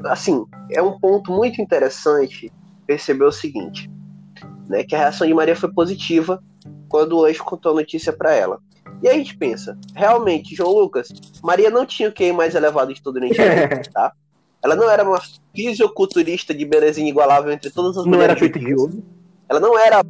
[0.07, 2.53] assim, é um ponto muito interessante
[2.85, 3.89] perceber o seguinte,
[4.69, 6.43] né, que a reação de Maria foi positiva
[6.89, 8.59] quando o anjo contou a notícia para ela.
[9.01, 11.07] E aí a gente pensa, realmente, João Lucas,
[11.41, 14.13] Maria não tinha o QI mais elevado de todo o tá?
[14.65, 15.23] Ela não era uma
[15.55, 19.05] fisiculturista de belezinha igualável entre todas as Não mulheres era feito de ouro?
[19.49, 20.05] Ela não era.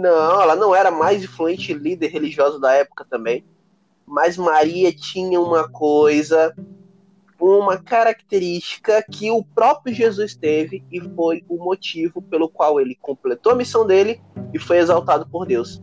[0.00, 3.44] Não, ela não era mais influente líder religiosa da época também.
[4.06, 6.56] Mas Maria tinha uma coisa,
[7.38, 13.52] uma característica que o próprio Jesus teve e foi o motivo pelo qual ele completou
[13.52, 14.22] a missão dele
[14.54, 15.82] e foi exaltado por Deus.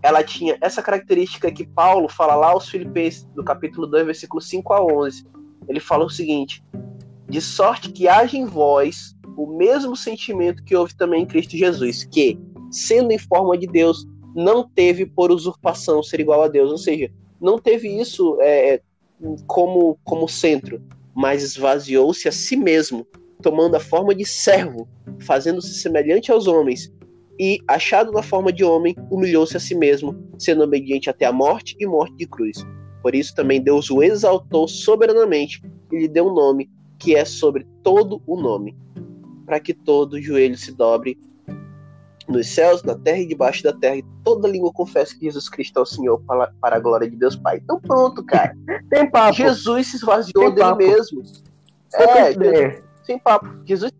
[0.00, 4.72] Ela tinha essa característica que Paulo fala lá aos Filipenses, no capítulo 2, versículo 5
[4.72, 5.26] a 11.
[5.66, 6.64] Ele fala o seguinte:
[7.28, 12.04] De sorte que haja em vós o mesmo sentimento que houve também em Cristo Jesus,
[12.04, 12.38] que,
[12.70, 17.10] sendo em forma de Deus, não teve por usurpação ser igual a Deus, ou seja,
[17.40, 18.80] não teve isso é,
[19.46, 20.80] como, como centro,
[21.14, 23.06] mas esvaziou-se a si mesmo,
[23.42, 24.88] tomando a forma de servo,
[25.20, 26.92] fazendo-se semelhante aos homens,
[27.38, 31.74] e, achado na forma de homem, humilhou-se a si mesmo, sendo obediente até a morte
[31.80, 32.58] e morte de cruz.
[33.02, 37.66] Por isso também Deus o exaltou soberanamente e lhe deu um nome que é sobre
[37.82, 38.76] todo o nome,
[39.46, 41.18] para que todo joelho se dobre
[42.30, 45.78] nos céus, na terra e debaixo da terra, e toda língua confesse que Jesus Cristo
[45.78, 47.58] é o Senhor para, para a glória de Deus Pai.
[47.62, 48.56] Então pronto, cara.
[48.88, 49.32] Tem papo.
[49.34, 50.78] Jesus se esvaziou Tem dele papo.
[50.78, 51.22] mesmo.
[51.94, 53.48] É, sem papo.
[53.64, 53.92] Jesus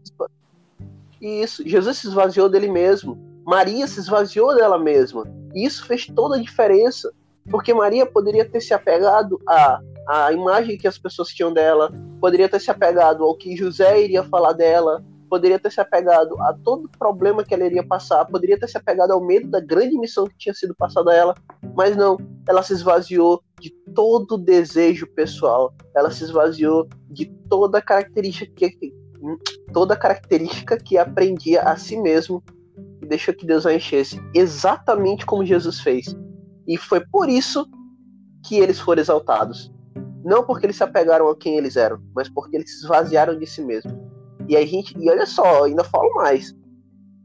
[1.20, 3.18] Isso, Jesus se esvaziou dele mesmo.
[3.44, 5.24] Maria se esvaziou dela mesma.
[5.54, 7.12] E isso fez toda a diferença.
[7.50, 12.48] Porque Maria poderia ter se apegado à, à imagem que as pessoas tinham dela, poderia
[12.48, 16.90] ter se apegado ao que José iria falar dela, poderia ter se apegado a todo
[16.98, 20.36] problema que ela iria passar, poderia ter se apegado ao medo da grande missão que
[20.36, 21.34] tinha sido passada a ela,
[21.76, 28.52] mas não, ela se esvaziou de todo desejo pessoal, ela se esvaziou de toda característica
[28.68, 28.92] que,
[29.72, 32.42] toda característica que aprendia a si mesmo
[33.00, 36.16] e deixou que Deus a enchesse, exatamente como Jesus fez.
[36.66, 37.66] E foi por isso
[38.44, 39.72] que eles foram exaltados.
[40.24, 43.46] Não porque eles se apegaram a quem eles eram, mas porque eles se esvaziaram de
[43.46, 44.09] si mesmos.
[44.50, 46.52] E a gente, e olha só, ainda falo mais.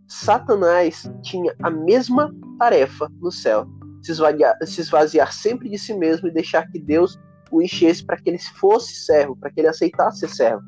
[0.08, 3.66] Satanás tinha a mesma tarefa no céu,
[4.04, 7.20] se esvaziar, se esvaziar sempre de si mesmo e deixar que Deus
[7.52, 10.62] o enchesse para que ele fosse servo, para que ele aceitasse ser servo.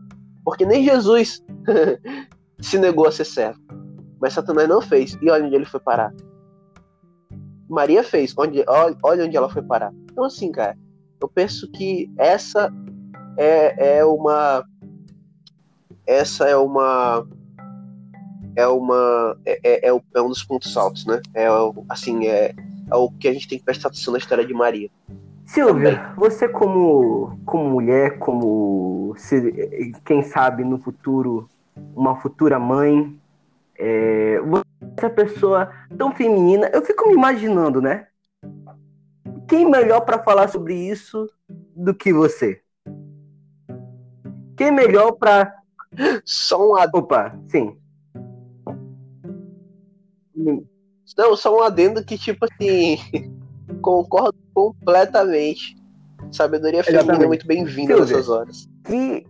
[0.44, 1.46] Porque nem Jesus
[2.60, 3.60] se negou a ser servo.
[4.20, 5.16] Mas Satanás não fez.
[5.22, 6.12] E olha onde ele foi parar.
[7.70, 8.34] Maria fez.
[8.36, 9.94] Onde, olha, onde ela foi parar.
[10.12, 10.76] Então, assim, cara,
[11.22, 12.74] eu penso que essa
[13.38, 14.66] é, é uma.
[16.08, 17.28] Essa é uma.
[18.56, 19.38] É uma.
[19.46, 21.22] É, é, é é um dos pontos altos, né?
[21.34, 22.56] É o- assim, é,
[22.90, 24.90] é o que a gente tem que prestar atenção na história de Maria.
[25.46, 31.50] Silvia, você como, como mulher, como se- quem sabe no futuro
[31.96, 33.18] uma futura mãe,
[33.78, 38.08] é, você é essa pessoa tão feminina, eu fico me imaginando, né?
[39.48, 41.30] Quem melhor para falar sobre isso
[41.76, 42.62] do que você?
[44.58, 45.56] Quem melhor para,
[46.24, 46.98] Só um adendo.
[47.00, 47.76] opa, sim.
[51.18, 52.98] Não, só um adendo que, tipo assim,
[53.82, 55.76] concordo completamente.
[56.32, 57.28] Sabedoria feminina é Exatamente.
[57.28, 58.68] muito bem-vinda nessas horas.
[58.84, 59.26] Que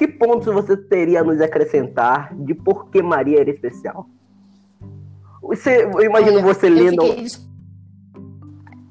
[0.00, 4.08] que pontos você teria a nos acrescentar de por que Maria era especial?
[5.42, 7.26] Você, eu imagino Olha, você eu lendo Fiquei,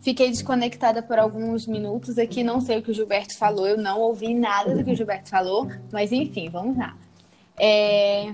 [0.10, 4.00] fiquei desconectada por alguns minutos aqui, não sei o que o Gilberto falou, eu não
[4.00, 6.96] ouvi nada do que o Gilberto falou, mas enfim, vamos lá.
[7.60, 8.34] É,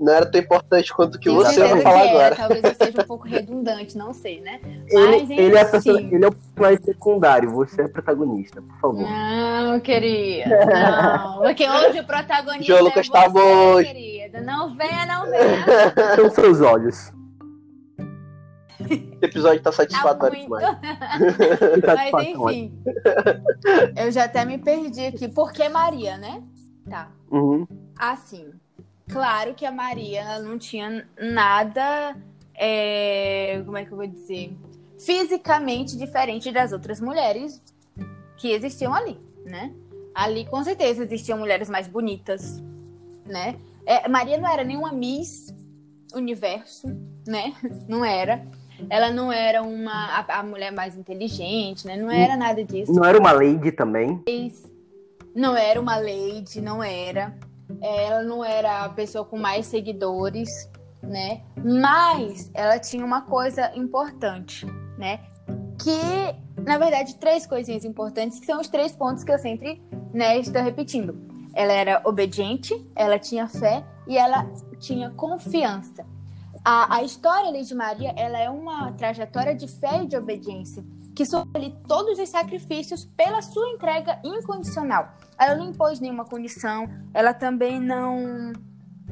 [0.00, 2.36] Não era tão importante quanto o que tenho você vai falar que era, agora.
[2.36, 4.60] talvez eu seja um pouco redundante, não sei, né?
[4.88, 9.02] Ele, Mas, ele, é pessoa- ele é o personagem secundário, você é protagonista, por favor.
[9.02, 11.40] Não, querida, não.
[11.42, 13.82] Porque hoje o protagonista João Lucas é tá você, bom.
[13.84, 14.40] querida.
[14.40, 15.64] Não venha, não venha.
[16.16, 17.12] São seus olhos.
[18.90, 22.12] Esse episódio tá satisfatório Tá demais.
[22.12, 22.82] Mas enfim.
[23.96, 25.28] Eu já até me perdi aqui.
[25.28, 26.42] Por que Maria, né?
[26.88, 27.10] Tá.
[27.30, 27.66] Uhum.
[27.98, 28.50] Assim,
[29.08, 32.16] claro que a Maria não tinha nada.
[32.54, 34.56] é, como é que eu vou dizer?
[34.98, 37.60] Fisicamente diferente das outras mulheres
[38.36, 39.72] que existiam ali, né?
[40.14, 42.62] Ali com certeza existiam mulheres mais bonitas,
[43.26, 43.56] né?
[43.86, 45.52] É, Maria não era nenhuma Miss
[46.14, 46.86] Universo,
[47.26, 47.54] né?
[47.88, 48.46] Não era.
[48.90, 51.96] Ela não era uma a, a mulher mais inteligente, né?
[51.96, 54.22] Não era nada disso Não era uma lady também.
[55.34, 57.36] não era uma lady, não era.
[57.80, 60.70] Ela não era a pessoa com mais seguidores,
[61.02, 61.42] né?
[61.62, 64.66] Mas ela tinha uma coisa importante,
[64.98, 65.20] né?
[65.82, 69.82] Que, na verdade, três coisinhas importantes, que são os três pontos que eu sempre
[70.12, 71.18] né, estou repetindo.
[71.54, 74.46] Ela era obediente, ela tinha fé e ela
[74.78, 76.04] tinha confiança.
[76.64, 80.82] A, a história ali de Maria, ela é uma trajetória de fé e de obediência
[81.14, 85.10] que sofre todos os sacrifícios pela sua entrega incondicional.
[85.38, 88.52] Ela não impôs nenhuma condição, ela também não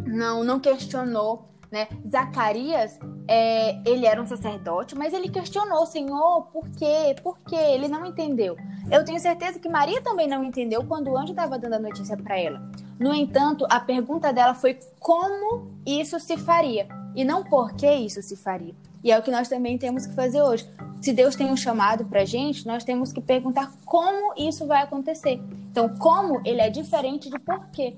[0.04, 1.86] não, não questionou, né?
[2.08, 7.14] Zacarias, é, ele era um sacerdote, mas ele questionou, Senhor, por quê?
[7.22, 7.54] Por quê?
[7.54, 8.56] Ele não entendeu.
[8.90, 12.16] Eu tenho certeza que Maria também não entendeu quando o anjo estava dando a notícia
[12.16, 12.62] para ela.
[12.98, 18.22] No entanto, a pergunta dela foi como isso se faria e não por que isso
[18.22, 18.74] se faria.
[19.02, 20.68] E é o que nós também temos que fazer hoje.
[21.00, 25.40] Se Deus tem um chamado para gente, nós temos que perguntar como isso vai acontecer.
[25.70, 27.96] Então, como ele é diferente de porquê.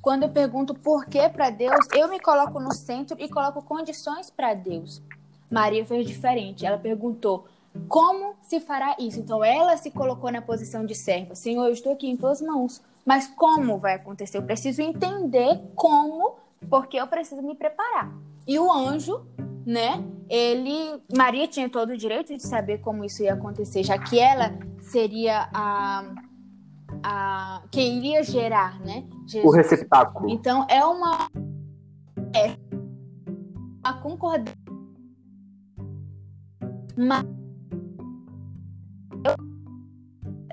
[0.00, 4.30] Quando eu pergunto por que para Deus, eu me coloco no centro e coloco condições
[4.30, 5.02] para Deus.
[5.50, 6.64] Maria fez diferente.
[6.64, 7.46] Ela perguntou
[7.86, 9.20] como se fará isso.
[9.20, 11.34] Então, ela se colocou na posição de serva.
[11.34, 12.80] Senhor, eu estou aqui em tuas mãos.
[13.04, 14.38] Mas como vai acontecer?
[14.38, 16.36] Eu preciso entender como,
[16.68, 18.12] porque eu preciso me preparar.
[18.46, 19.26] E o anjo,
[19.66, 20.04] né?
[20.28, 24.56] Ele, Maria tinha todo o direito de saber como isso ia acontecer, já que ela
[24.80, 26.04] seria a,
[27.02, 29.04] a quem iria gerar, né?
[29.24, 29.56] O Jesus.
[29.56, 30.30] receptáculo.
[30.30, 31.28] Então é uma
[32.34, 32.56] é
[33.84, 34.54] uma concordância.
[36.96, 37.24] Mas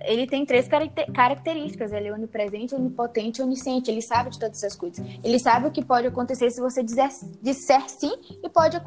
[0.07, 1.91] ele tem três caracte- características.
[1.91, 3.91] Ele é onipresente, onipotente e onisciente.
[3.91, 5.05] Ele sabe de todas essas coisas.
[5.23, 7.09] Ele sabe o que pode acontecer se você dizer,
[7.41, 8.77] disser sim e pode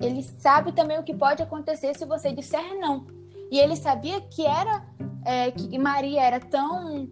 [0.00, 3.06] ele sabe também o que pode acontecer se você disser não.
[3.50, 4.84] E ele sabia que era
[5.24, 7.08] é, que Maria era tão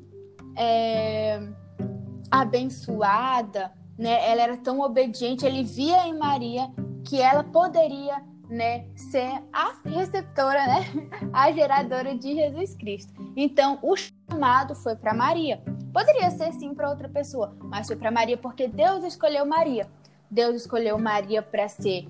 [0.56, 1.40] é,
[2.30, 4.30] abençoada, né?
[4.30, 5.46] Ela era tão obediente.
[5.46, 6.68] Ele via em Maria
[7.04, 10.84] que ela poderia, né, ser a receptora, né,
[11.32, 13.12] a geradora de Jesus Cristo.
[13.36, 15.62] Então, o chamado foi para Maria.
[15.92, 19.88] Poderia ser sim para outra pessoa, mas foi para Maria porque Deus escolheu Maria.
[20.30, 22.08] Deus escolheu Maria para ser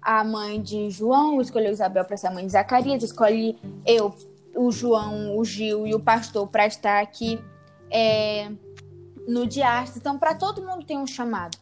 [0.00, 4.14] a mãe de João, escolheu Isabel para ser a mãe de Zacarias, escolhe eu,
[4.54, 7.42] o João, o Gil e o pastor para estar aqui
[7.90, 8.50] é,
[9.26, 9.96] no Diastas.
[9.96, 11.56] Então, para todo mundo tem um chamado.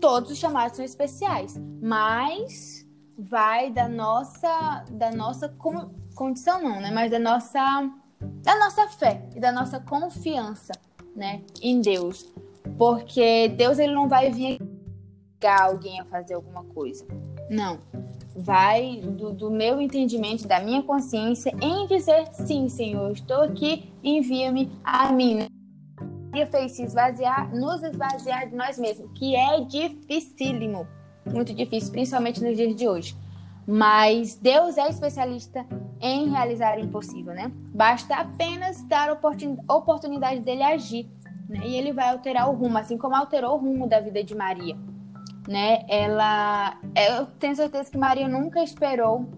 [0.00, 2.77] Todos os chamados são especiais, mas
[3.18, 6.90] vai da nossa da nossa con- condição não, né?
[6.92, 7.60] Mas da nossa
[8.20, 10.72] da nossa fé e da nossa confiança,
[11.14, 12.32] né, em Deus.
[12.76, 14.60] Porque Deus ele não vai vir
[15.46, 17.06] alguém a fazer alguma coisa.
[17.50, 17.78] Não.
[18.36, 24.70] Vai do, do meu entendimento, da minha consciência, em dizer sim, Senhor, estou aqui, envia-me
[24.84, 25.48] a mim.
[26.30, 30.86] Maria fez se esvaziar, nos esvaziar de nós mesmos, que é dificílimo,
[31.32, 33.16] muito difícil, principalmente nos dias de hoje.
[33.66, 35.64] Mas Deus é especialista
[36.00, 37.52] em realizar o impossível, né?
[37.74, 41.06] Basta apenas dar oportun- oportunidade dele agir,
[41.48, 41.60] né?
[41.64, 44.74] E ele vai alterar o rumo, assim como alterou o rumo da vida de Maria,
[45.46, 45.84] né?
[45.86, 49.28] Ela, eu tenho certeza que Maria nunca esperou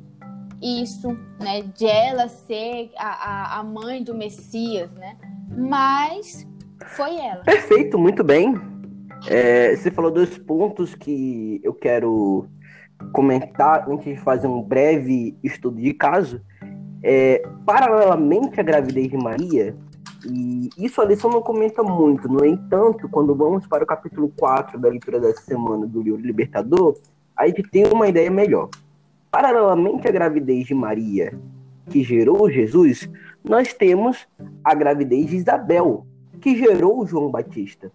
[0.63, 1.09] isso,
[1.41, 1.63] né?
[1.77, 3.09] De ela ser a,
[3.57, 5.17] a, a mãe do Messias, né?
[5.57, 6.47] Mas
[6.87, 7.43] foi ela.
[7.43, 8.55] Perfeito, muito bem.
[9.27, 12.47] É, você falou dois pontos que eu quero
[13.13, 16.41] comentar antes de fazer um breve estudo de caso.
[17.03, 19.75] É, paralelamente à gravidez de Maria,
[20.27, 24.79] e isso a lição não comenta muito, no entanto, quando vamos para o capítulo 4
[24.79, 26.99] da leitura dessa semana do livro Libertador,
[27.35, 28.69] a gente tem uma ideia melhor.
[29.31, 31.33] Paralelamente à gravidez de Maria,
[31.89, 33.09] que gerou Jesus,
[33.43, 34.29] nós temos
[34.63, 36.05] a gravidez de Isabel,
[36.41, 37.91] que gerou João Batista.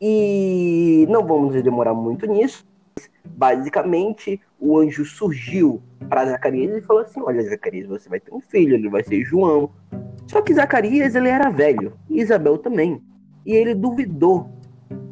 [0.00, 2.66] E não vamos demorar muito nisso.
[3.24, 8.40] Basicamente, o anjo surgiu para Zacarias e falou assim: Olha, Zacarias, você vai ter um
[8.40, 9.70] filho, ele vai ser João.
[10.26, 13.00] Só que Zacarias ele era velho, e Isabel também.
[13.44, 14.50] E ele duvidou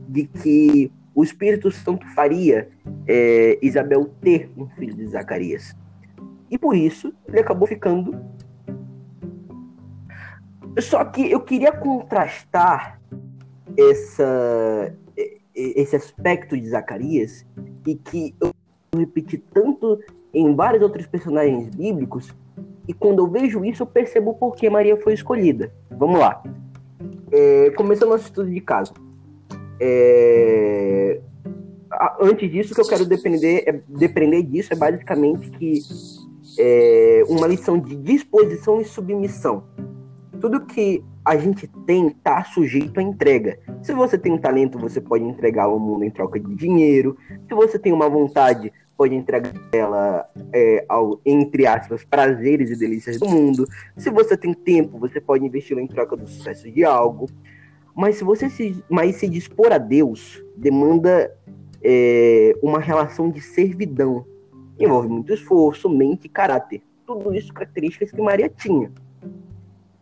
[0.09, 2.69] de que o Espírito Santo faria
[3.07, 5.75] é, Isabel ter um filho de Zacarias.
[6.51, 8.19] E por isso ele acabou ficando.
[10.81, 13.01] Só que eu queria contrastar
[13.77, 14.95] essa,
[15.55, 17.47] esse aspecto de Zacarias
[17.87, 18.53] e que eu
[18.97, 20.01] repeti tanto
[20.33, 22.35] em vários outros personagens bíblicos
[22.87, 25.73] e quando eu vejo isso eu percebo por que Maria foi escolhida.
[25.91, 26.43] Vamos lá.
[27.33, 28.93] É, começando nosso estudo de caso.
[29.81, 31.21] É,
[32.21, 35.81] antes disso, o que eu quero depender, é, depender disso é basicamente que
[36.59, 39.65] é uma lição de disposição e submissão.
[40.41, 43.59] Tudo que a gente tem está sujeito à entrega.
[43.83, 47.17] Se você tem um talento, você pode entregá-lo ao mundo em troca de dinheiro.
[47.49, 53.19] Se você tem uma vontade, pode entregar ela é, ao, entre aspas, prazeres e delícias
[53.19, 53.67] do mundo.
[53.97, 57.27] Se você tem tempo, você pode investir em troca do sucesso de algo.
[57.95, 61.33] Mas se você se, mas se dispor a Deus, demanda
[61.83, 64.27] é, uma relação de servidão.
[64.79, 66.83] Envolve muito esforço, mente e caráter.
[67.07, 68.91] Tudo isso características que Maria tinha.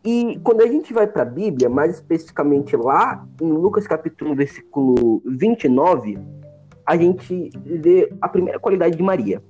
[0.04, 4.34] E quando a gente vai para a Bíblia, mais especificamente lá em Lucas capítulo 1,
[4.34, 6.18] versículo 29,
[6.84, 9.40] a gente vê a primeira qualidade de Maria.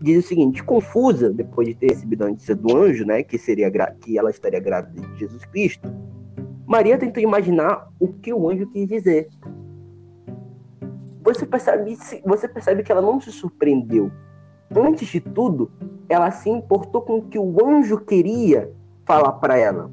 [0.00, 3.70] Diz o seguinte: confusa, depois de ter recebido a notícia do anjo, né, que seria
[3.98, 5.90] que ela estaria grávida de Jesus Cristo,
[6.66, 9.28] Maria tentou imaginar o que o anjo quis dizer.
[11.22, 14.10] Você percebe, você percebe que ela não se surpreendeu.
[14.76, 15.70] Antes de tudo,
[16.06, 18.70] ela se importou com o que o anjo queria
[19.06, 19.90] falar para ela.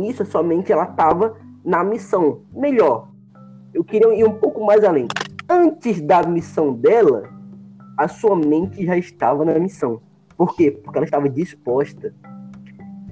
[0.00, 2.42] Isso somente ela estava na missão.
[2.52, 3.08] Melhor,
[3.72, 5.08] eu queria ir um pouco mais além
[5.48, 7.30] antes da missão dela,
[7.96, 10.00] a sua mente já estava na missão.
[10.36, 10.70] Por quê?
[10.70, 12.14] Porque ela estava disposta.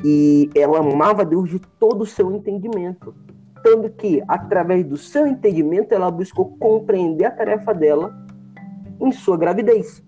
[0.04, 3.14] E ela amava Deus de todo o seu entendimento.
[3.62, 8.14] Tanto que, através do seu entendimento, ela buscou compreender a tarefa dela
[9.00, 10.02] em sua gravidez.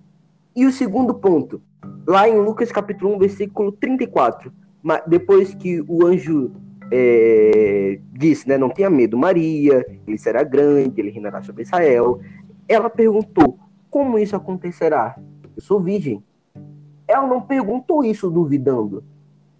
[0.54, 1.62] E o segundo ponto,
[2.06, 4.52] lá em Lucas capítulo 1, versículo 34,
[5.06, 6.52] depois que o anjo
[6.90, 12.20] é, disse, né, não tenha medo, Maria, ele será grande, ele reinará sobre Israel.
[12.68, 13.58] Ela perguntou,
[13.90, 15.16] como isso acontecerá?
[15.56, 16.22] Eu sou virgem.
[17.08, 19.04] Ela não perguntou isso duvidando,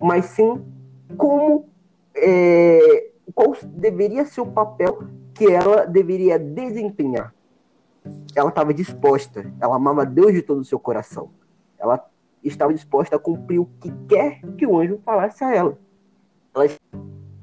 [0.01, 0.61] mas sim
[1.17, 1.69] como,
[2.15, 7.33] é, qual deveria ser o papel que ela deveria desempenhar.
[8.35, 11.31] Ela estava disposta, ela amava Deus de todo o seu coração.
[11.79, 12.05] Ela
[12.49, 15.79] estava disposta a cumprir o que quer que o anjo falasse a ela.
[16.55, 16.69] Ela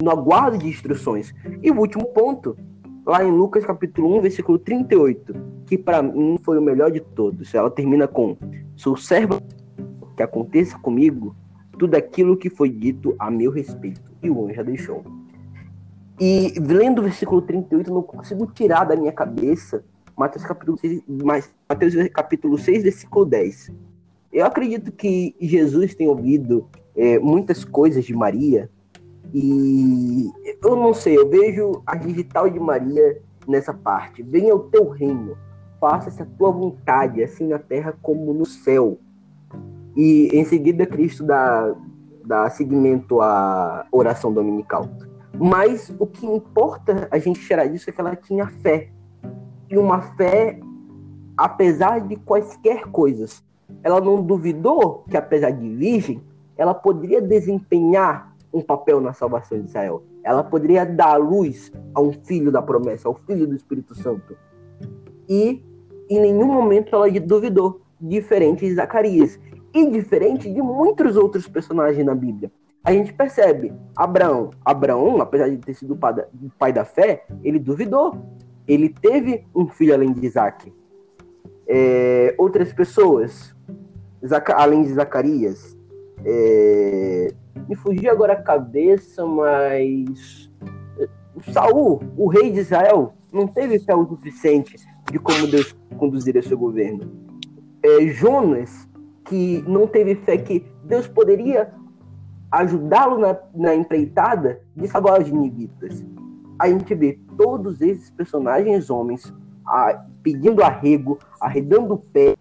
[0.01, 1.33] no aguardo de instruções.
[1.61, 2.57] E o último ponto,
[3.05, 5.33] lá em Lucas capítulo 1, versículo 38,
[5.65, 7.53] que para mim foi o melhor de todos.
[7.53, 8.37] Ela termina com:
[8.75, 9.41] Sou serva
[10.15, 11.35] que aconteça comigo
[11.77, 14.11] tudo aquilo que foi dito a meu respeito.
[14.21, 15.03] E o anjo já deixou.
[16.19, 19.83] E lendo o versículo 38, eu não consigo tirar da minha cabeça
[20.15, 21.01] Mateus capítulo 6,
[21.67, 23.71] Mateus capítulo 6 versículo 10.
[24.33, 28.69] Eu acredito que Jesus tem ouvido é, muitas coisas de Maria,
[29.33, 30.29] e
[30.63, 34.21] eu não sei, eu vejo a digital de Maria nessa parte.
[34.21, 35.37] Venha o teu reino,
[35.79, 38.97] faça-se a tua vontade, assim na terra como no céu.
[39.95, 41.75] E em seguida Cristo dá,
[42.25, 44.89] dá seguimento à oração dominical.
[45.37, 48.89] Mas o que importa a gente tirar disso é que ela tinha fé.
[49.69, 50.59] E uma fé,
[51.37, 53.43] apesar de quaisquer coisas.
[53.81, 56.21] Ela não duvidou que, apesar de virgem,
[56.57, 60.03] ela poderia desempenhar um papel na salvação de Israel.
[60.23, 64.37] Ela poderia dar luz a um filho da promessa, ao filho do Espírito Santo.
[65.27, 65.63] E
[66.09, 69.39] em nenhum momento ela duvidou, diferente de Zacarias
[69.73, 72.51] e diferente de muitos outros personagens na Bíblia.
[72.83, 75.97] A gente percebe, Abraão, Abraão, apesar de ter sido
[76.59, 78.13] pai da fé, ele duvidou.
[78.67, 80.71] Ele teve um filho além de Isaac.
[81.65, 83.52] É, outras pessoas,
[84.55, 85.77] além de Zacarias,
[86.25, 87.33] é,
[87.67, 90.49] me fugiu agora a cabeça, mas
[91.51, 94.75] Saul, o rei de Israel, não teve fé o suficiente
[95.11, 97.11] de como Deus conduziria seu governo.
[97.83, 98.87] É, Jonas,
[99.25, 101.73] que não teve fé que Deus poderia
[102.51, 106.05] ajudá-lo na, na empreitada de salvar os ninivitas.
[106.59, 109.33] A gente vê todos esses personagens homens
[109.65, 112.35] a, pedindo arrego, arredando o pé,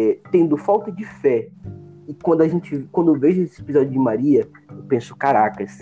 [0.00, 1.48] é, tendo falta de fé
[2.08, 5.78] e quando a gente, quando eu vejo esse episódio de Maria, eu penso, caracas,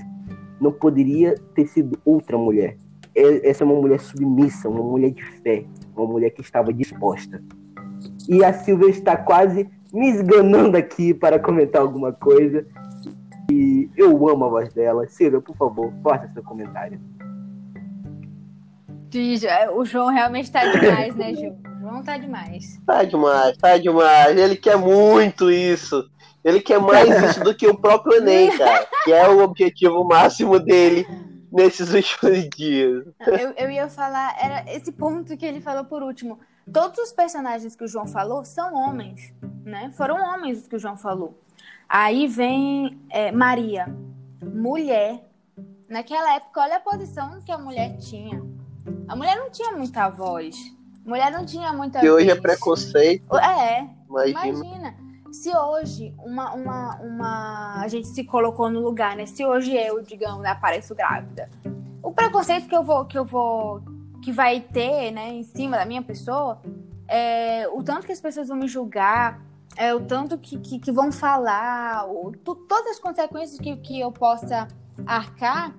[0.61, 2.77] não poderia ter sido outra mulher.
[3.15, 5.65] É, essa é uma mulher submissa, uma mulher de fé,
[5.97, 7.43] uma mulher que estava disposta.
[8.29, 12.67] E a Silvia está quase me esganando aqui para comentar alguma coisa.
[13.51, 15.07] E eu amo a voz dela.
[15.09, 17.01] Silvia, por favor, faça seu comentário.
[19.75, 21.57] O João realmente tá demais, né, Ju?
[21.89, 22.79] João tá demais.
[22.85, 24.37] Tá demais, tá demais.
[24.37, 26.09] Ele quer muito isso.
[26.45, 28.87] Ele quer mais isso do que o próprio Enem, cara.
[29.05, 31.07] Que é o objetivo máximo dele
[31.51, 33.07] nesses últimos dias.
[33.27, 36.39] Eu, eu ia falar, era esse ponto que ele falou por último.
[36.71, 39.33] Todos os personagens que o João falou são homens,
[39.65, 39.91] né?
[39.97, 41.41] Foram homens os que o João falou.
[41.89, 43.87] Aí vem é, Maria,
[44.43, 45.25] mulher.
[45.89, 48.45] Naquela época, olha a posição que a mulher tinha.
[49.09, 50.55] A mulher não tinha muita voz.
[51.09, 52.05] Mulher não tinha muita.
[52.05, 53.35] E hoje é preconceito.
[53.39, 54.47] É, imagina.
[54.47, 54.95] imagina.
[55.33, 57.83] Se hoje uma, uma, uma.
[57.83, 59.25] A gente se colocou no lugar, né?
[59.25, 61.49] Se hoje eu, digamos, apareço grávida.
[62.03, 63.07] O preconceito que eu vou.
[63.07, 63.81] Que eu vou.
[64.23, 66.61] Que vai ter, né, em cima da minha pessoa.
[67.09, 69.41] É, o tanto que as pessoas vão me julgar,
[69.77, 73.99] é, o tanto que, que, que vão falar, o, tu, todas as consequências que, que
[73.99, 74.69] eu possa
[75.07, 75.75] arcar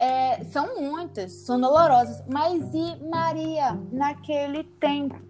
[0.00, 2.24] é, são muitas, são dolorosas.
[2.26, 5.20] Mas e Maria naquele tempo?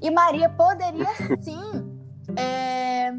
[0.00, 1.08] E Maria poderia
[1.42, 1.98] sim
[2.36, 3.12] é,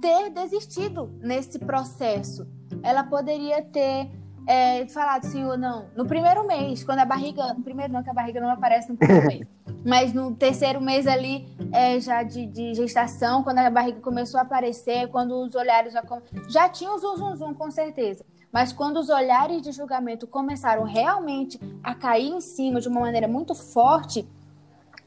[0.00, 2.46] ter desistido nesse processo.
[2.82, 4.10] Ela poderia ter
[4.46, 7.54] é, falado, Senhor, não, no primeiro mês, quando a barriga.
[7.54, 9.48] No primeiro não, que a barriga não aparece no primeiro mês.
[9.84, 14.42] Mas no terceiro mês ali, é, já de, de, gestação, quando a barriga começou a
[14.44, 16.02] aparecer, quando os olhares já.
[16.48, 18.24] Já tinha o zum, zum, zum, com certeza.
[18.52, 23.26] Mas quando os olhares de julgamento começaram realmente a cair em cima de uma maneira
[23.26, 24.28] muito forte,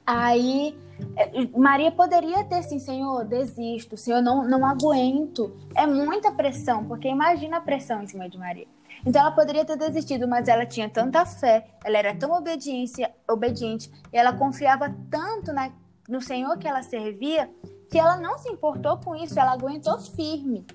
[0.06, 0.76] aí
[1.16, 5.56] é, Maria poderia ter sim, Senhor, desisto, Senhor, não, não aguento.
[5.76, 8.68] É muita pressão, porque imagina a pressão em cima de Maria.
[9.06, 13.92] Então ela poderia ter desistido, mas ela tinha tanta fé, ela era tão obediência, obediente,
[14.12, 15.72] e ela confiava tanto na,
[16.10, 17.50] no Senhor que ela servia,
[17.90, 20.66] que ela não se importou com isso, ela aguentou firme.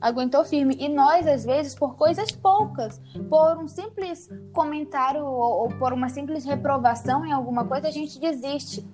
[0.00, 0.76] Aguentou firme.
[0.78, 6.08] E nós, às vezes, por coisas poucas, por um simples comentário ou, ou por uma
[6.08, 8.86] simples reprovação em alguma coisa, a gente desiste.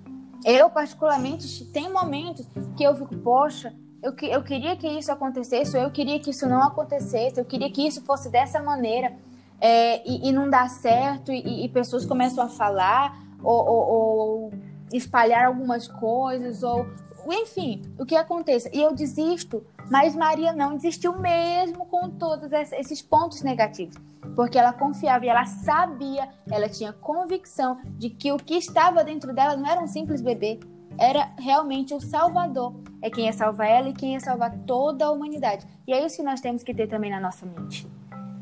[0.45, 5.83] Eu, particularmente, tem momentos que eu fico, poxa, eu, eu queria que isso acontecesse, ou
[5.83, 9.15] eu queria que isso não acontecesse, eu queria que isso fosse dessa maneira,
[9.59, 14.53] é, e, e, não dá certo, e, e, pessoas começam a falar, ou, ou, ou,
[14.93, 16.85] espalhar algumas coisas, ou
[17.27, 18.69] enfim, o que aconteça.
[18.73, 23.95] E eu desisto, mas Maria não desistiu mesmo com todos esses pontos negativos,
[24.35, 29.33] porque ela confiava e ela sabia, ela tinha convicção de que o que estava dentro
[29.33, 30.59] dela não era um simples bebê,
[30.97, 32.73] era realmente o Salvador.
[33.01, 35.65] É quem ia salvar ela e quem ia salvar toda a humanidade.
[35.85, 37.87] E é isso que nós temos que ter também na nossa mente.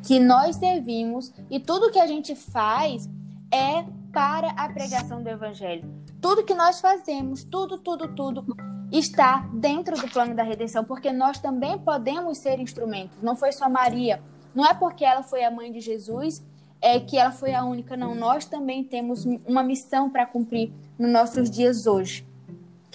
[0.03, 3.09] Que nós servimos e tudo que a gente faz
[3.51, 3.83] é
[4.13, 5.93] para a pregação do Evangelho.
[6.21, 8.45] Tudo que nós fazemos, tudo, tudo, tudo,
[8.91, 13.21] está dentro do plano da redenção, porque nós também podemos ser instrumentos.
[13.21, 14.21] Não foi só Maria.
[14.53, 16.43] Não é porque ela foi a mãe de Jesus
[16.81, 18.13] é que ela foi a única, não.
[18.13, 22.25] Nós também temos uma missão para cumprir nos nossos dias hoje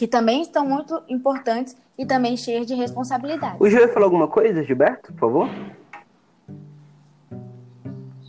[0.00, 3.56] que também estão muito importantes e também cheias de responsabilidade.
[3.60, 5.50] O João falou alguma coisa, Gilberto, por favor?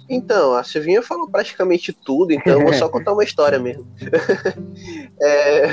[0.10, 3.88] Então, a Silvinha falou praticamente tudo, então eu vou só contar uma história mesmo.
[5.22, 5.68] é,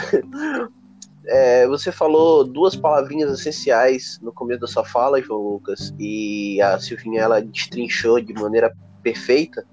[1.29, 6.79] é, você falou duas palavrinhas essenciais no começo da sua fala, João Lucas, e a
[6.79, 9.65] Silvinha ela destrinchou de maneira perfeita.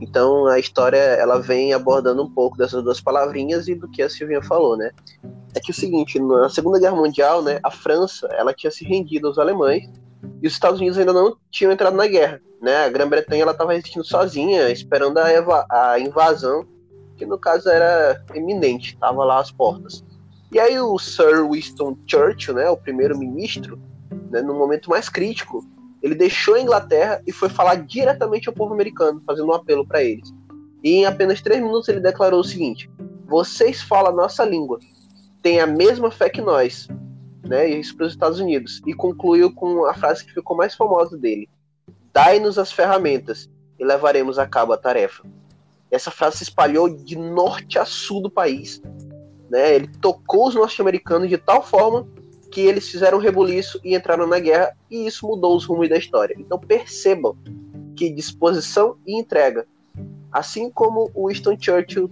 [0.00, 4.10] Então a história ela vem abordando um pouco dessas duas palavrinhas e do que a
[4.10, 4.90] Silvinha falou, né?
[5.54, 9.26] É que o seguinte, na Segunda Guerra Mundial, né, a França ela tinha se rendido
[9.26, 9.90] aos alemães
[10.42, 12.84] e os Estados Unidos ainda não tinham entrado na guerra, né?
[12.84, 16.66] A Grã-Bretanha ela estava resistindo sozinha, esperando a, a invasão,
[17.16, 20.04] que no caso era iminente, estava lá às portas.
[20.52, 23.80] E aí o Sir Winston Churchill, né, o primeiro-ministro,
[24.30, 25.64] né, no momento mais crítico,
[26.02, 30.02] ele deixou a Inglaterra e foi falar diretamente ao povo americano, fazendo um apelo para
[30.02, 30.32] eles.
[30.82, 32.90] E em apenas três minutos ele declarou o seguinte:
[33.26, 34.80] vocês falam a nossa língua,
[35.42, 36.88] têm a mesma fé que nós,
[37.46, 37.68] né?
[37.68, 38.80] Isso para os Estados Unidos.
[38.86, 41.48] E concluiu com a frase que ficou mais famosa dele:
[42.12, 43.48] dai-nos as ferramentas
[43.78, 45.22] e levaremos a cabo a tarefa.
[45.90, 48.80] Essa frase se espalhou de norte a sul do país.
[49.50, 49.74] Né?
[49.74, 52.06] Ele tocou os norte-americanos de tal forma
[52.50, 55.96] que eles fizeram um rebuliço e entraram na guerra, e isso mudou os rumos da
[55.96, 56.34] história.
[56.38, 57.36] Então percebam
[57.96, 59.66] que disposição e entrega,
[60.32, 62.10] assim como o Winston Churchill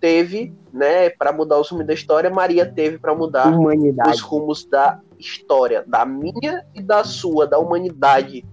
[0.00, 4.10] teve, né, para mudar os rumos da história, Maria teve para mudar humanidade.
[4.10, 8.44] os rumos da história, da minha e da sua, da humanidade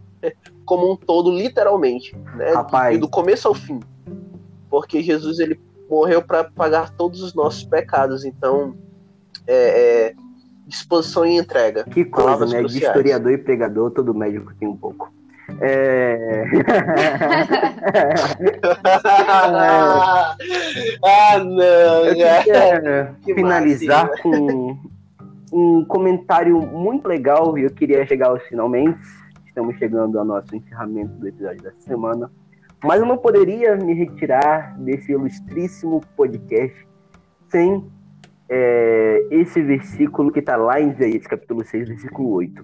[0.66, 2.96] como um todo, literalmente, né, Rapaz.
[2.96, 3.80] e do começo ao fim,
[4.70, 5.60] porque Jesus ele
[5.90, 8.76] morreu para pagar todos os nossos pecados, então
[9.48, 10.14] é, é
[10.68, 11.84] disposição e entrega.
[11.84, 12.64] Que coisa, né?
[12.64, 15.14] De historiador e pregador, todo médico tem um pouco.
[15.62, 16.44] É...
[21.04, 24.78] ah, não, Eu queria Que finalizar com
[25.54, 29.00] um comentário muito legal e eu queria chegar aos finalmente.
[29.46, 32.32] Estamos chegando ao nosso encerramento do episódio dessa semana.
[32.86, 36.88] Mas eu não poderia me retirar desse ilustríssimo podcast
[37.50, 37.84] sem
[38.48, 42.64] é, esse versículo que está lá em Isaías, capítulo 6, versículo 8.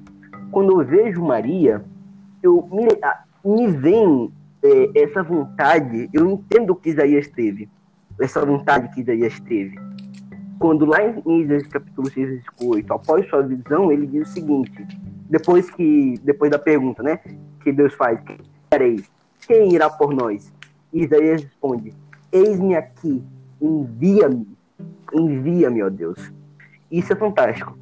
[0.51, 1.83] Quando eu vejo Maria,
[2.43, 2.87] eu me,
[3.43, 7.67] me vem é, essa vontade, eu entendo que Isaías teve,
[8.19, 9.75] essa vontade que Isaías teve.
[10.59, 14.87] Quando lá em Isaías capítulo 6, versículo 8, após sua visão, ele diz o seguinte,
[15.27, 17.19] depois que depois da pergunta, né,
[17.63, 18.37] que Deus faz, quem
[18.69, 19.03] farei?
[19.47, 20.53] Quem irá por nós?
[20.93, 21.93] Isaías responde,
[22.31, 23.23] eis-me aqui,
[23.61, 24.47] envia-me,
[25.13, 26.31] envia-me, ó Deus.
[26.91, 27.77] Isso é fantástico,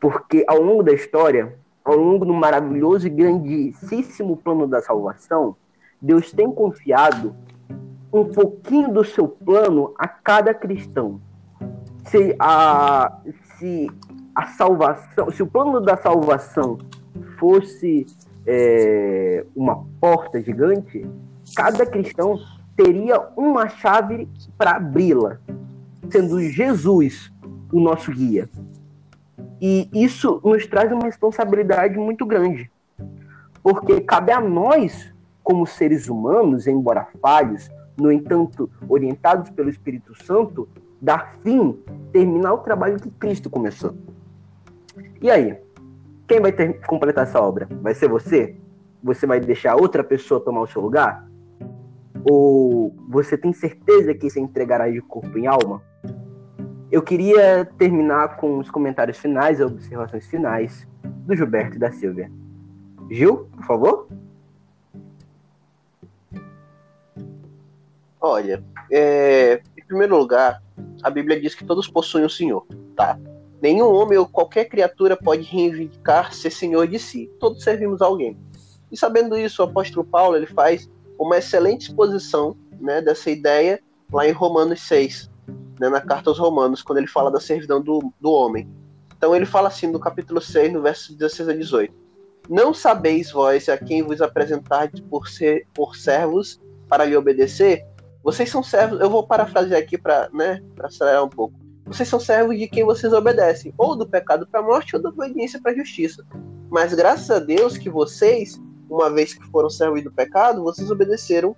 [0.00, 5.56] porque ao longo da história, ao longo do maravilhoso e grandíssimo plano da salvação,
[6.00, 7.34] Deus tem confiado
[8.12, 11.20] um pouquinho do seu plano a cada cristão.
[12.06, 13.20] Se a,
[13.58, 13.90] se
[14.34, 16.78] a salvação, se o plano da salvação
[17.38, 18.06] fosse
[18.50, 21.06] é, uma porta gigante,
[21.54, 22.40] cada cristão
[22.74, 24.26] teria uma chave
[24.56, 25.38] para abri-la,
[26.08, 27.30] sendo Jesus
[27.70, 28.48] o nosso guia.
[29.60, 32.70] E isso nos traz uma responsabilidade muito grande,
[33.62, 37.68] porque cabe a nós, como seres humanos, embora falhos,
[37.98, 40.66] no entanto, orientados pelo Espírito Santo,
[41.02, 41.76] dar fim,
[42.12, 43.94] terminar o trabalho que Cristo começou.
[45.20, 45.58] E aí?
[46.28, 47.66] Quem vai ter, completar essa obra?
[47.80, 48.54] Vai ser você?
[49.02, 51.26] Você vai deixar outra pessoa tomar o seu lugar?
[52.30, 55.82] Ou você tem certeza que se entregará de corpo e alma?
[56.92, 62.30] Eu queria terminar com os comentários finais, as observações finais do Gilberto e da Silvia.
[63.10, 64.08] Gil, por favor?
[68.20, 68.62] Olha,
[68.92, 70.62] é, em primeiro lugar,
[71.02, 73.18] a Bíblia diz que todos possuem um Senhor, tá?
[73.60, 77.30] Nenhum homem ou qualquer criatura pode reivindicar ser Senhor de si.
[77.40, 78.36] Todos servimos a alguém.
[78.90, 80.88] E sabendo isso, o apóstolo Paulo ele faz
[81.18, 83.80] uma excelente exposição né, dessa ideia
[84.12, 85.30] lá em Romanos 6,
[85.80, 88.68] né, na carta aos Romanos, quando ele fala da servidão do, do homem.
[89.16, 91.94] Então ele fala assim no capítulo 6, no verso 16 a 18.
[92.48, 97.84] Não sabeis vós a quem vos apresentardes por, ser, por servos para lhe obedecer?
[98.22, 101.54] Vocês são servos, eu vou parafrasear aqui para né, acelerar um pouco.
[101.88, 105.08] Vocês são servos de quem vocês obedecem, ou do pecado para a morte, ou da
[105.08, 106.24] obediência para a justiça.
[106.70, 108.60] Mas graças a Deus que vocês,
[108.90, 111.56] uma vez que foram servos do pecado, vocês obedeceram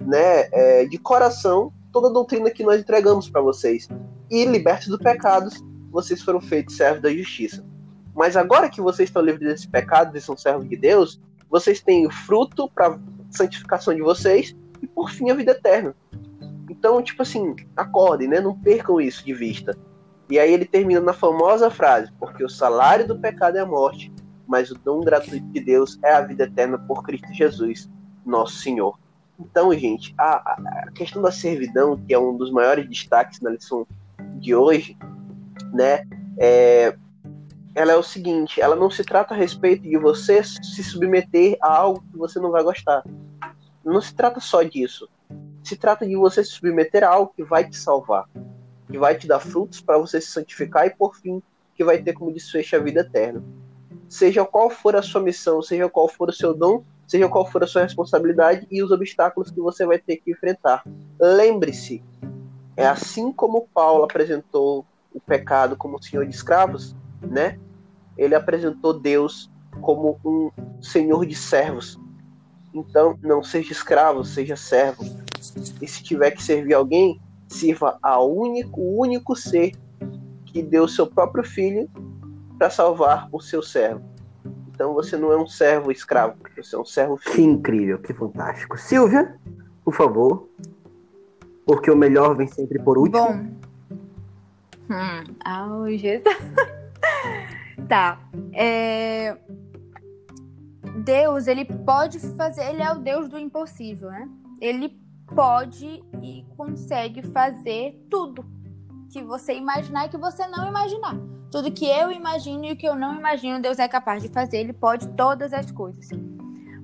[0.00, 3.88] né, é, de coração toda a doutrina que nós entregamos para vocês.
[4.30, 5.50] E libertos do pecado,
[5.90, 7.64] vocês foram feitos servos da justiça.
[8.14, 11.20] Mas agora que vocês estão livres desse pecado e são servos de Deus,
[11.50, 12.98] vocês têm o fruto para
[13.30, 15.94] santificação de vocês e por fim a vida eterna.
[16.68, 18.40] Então, tipo assim, acordem, né?
[18.40, 19.76] Não percam isso de vista.
[20.30, 24.12] E aí ele termina na famosa frase: Porque o salário do pecado é a morte,
[24.46, 27.90] mas o dom gratuito de Deus é a vida eterna por Cristo Jesus,
[28.24, 28.98] nosso Senhor.
[29.38, 30.34] Então, gente, a,
[30.86, 33.86] a questão da servidão, que é um dos maiores destaques na lição
[34.38, 34.96] de hoje,
[35.72, 36.06] né?
[36.38, 36.96] É,
[37.74, 41.76] ela é o seguinte: ela não se trata a respeito de você se submeter a
[41.76, 43.02] algo que você não vai gostar.
[43.84, 45.08] Não se trata só disso.
[45.62, 48.28] Se trata de você se submeter a algo que vai te salvar,
[48.90, 51.42] que vai te dar frutos para você se santificar e, por fim,
[51.74, 53.42] que vai ter como desfecho a vida eterna.
[54.08, 57.62] Seja qual for a sua missão, seja qual for o seu dom, seja qual for
[57.64, 60.84] a sua responsabilidade e os obstáculos que você vai ter que enfrentar.
[61.18, 62.02] Lembre-se,
[62.76, 67.58] é assim como Paulo apresentou o pecado como senhor de escravos, né?
[68.16, 69.50] Ele apresentou Deus
[69.80, 70.50] como um
[70.80, 71.98] senhor de servos.
[72.74, 75.04] Então, não seja escravo, seja servo.
[75.80, 79.72] E se tiver que servir alguém, sirva ao único, único ser
[80.46, 81.88] que deu seu próprio filho
[82.58, 84.02] para salvar o seu servo.
[84.68, 87.50] Então você não é um servo escravo, você é um servo Que filho.
[87.52, 88.76] incrível, que fantástico.
[88.76, 89.38] Silvia,
[89.84, 90.48] por favor.
[91.64, 93.24] Porque o melhor vem sempre por último.
[93.24, 93.46] Bom.
[94.90, 96.24] Hum, au, Jesus.
[97.88, 98.18] tá.
[98.52, 99.36] É...
[101.04, 102.64] Deus, ele pode fazer.
[102.70, 104.28] Ele é o Deus do impossível, né?
[104.60, 108.44] Ele pode e consegue fazer tudo
[109.10, 111.14] que você imaginar e que você não imaginar.
[111.50, 114.58] Tudo que eu imagino e o que eu não imagino, Deus é capaz de fazer.
[114.58, 116.08] Ele pode todas as coisas.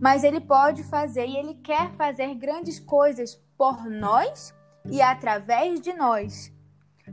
[0.01, 4.55] Mas ele pode fazer e ele quer fazer grandes coisas por nós
[4.91, 6.53] e através de nós.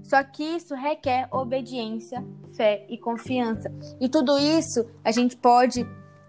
[0.04, 2.24] Só que isso requer obediência,
[2.56, 3.74] fé e confiança.
[4.00, 5.86] E tudo isso a gente pode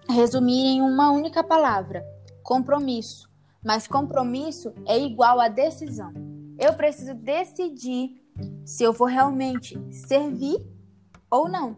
[0.09, 2.05] resumir em uma única palavra:
[2.43, 3.29] compromisso.
[3.65, 6.13] Mas compromisso é igual a decisão.
[6.59, 8.23] Eu preciso decidir
[8.65, 10.59] se eu vou realmente servir
[11.31, 11.77] ou não.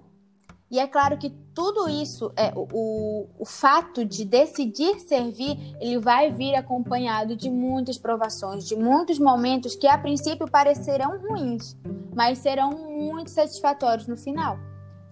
[0.71, 6.31] E é claro que tudo isso, é o, o fato de decidir servir, ele vai
[6.31, 11.77] vir acompanhado de muitas provações, de muitos momentos que a princípio parecerão ruins,
[12.15, 14.59] mas serão muito satisfatórios no final.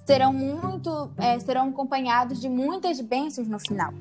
[0.09, 3.93] Serão muito, é, serão acompanhados de muitas bênçãos no final.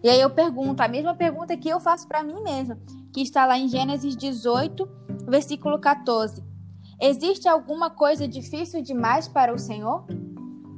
[0.00, 2.78] E aí eu pergunto, a mesma pergunta que eu faço para mim mesma,
[3.12, 4.88] que está lá em Gênesis 18,
[5.26, 6.40] versículo 14.
[7.00, 10.06] Existe alguma coisa difícil demais para o Senhor?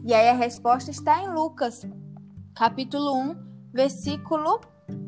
[0.06, 1.86] E aí a resposta está em Lucas,
[2.54, 3.36] capítulo 1,
[3.70, 4.58] versículo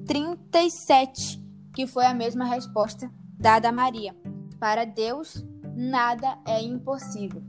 [0.06, 1.42] 37,
[1.74, 4.14] que foi a mesma resposta dada a Maria.
[4.58, 5.42] Para Deus,
[5.74, 7.42] nada é impossível.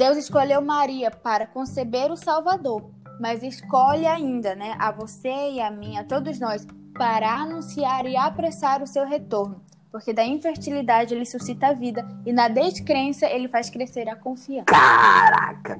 [0.00, 2.90] Deus escolheu Maria para conceber o Salvador,
[3.20, 8.16] mas escolhe ainda, né, a você e a mim, a todos nós, para anunciar e
[8.16, 9.60] apressar o seu retorno.
[9.92, 14.64] Porque da infertilidade ele suscita a vida e na descrença ele faz crescer a confiança.
[14.64, 15.78] Caraca!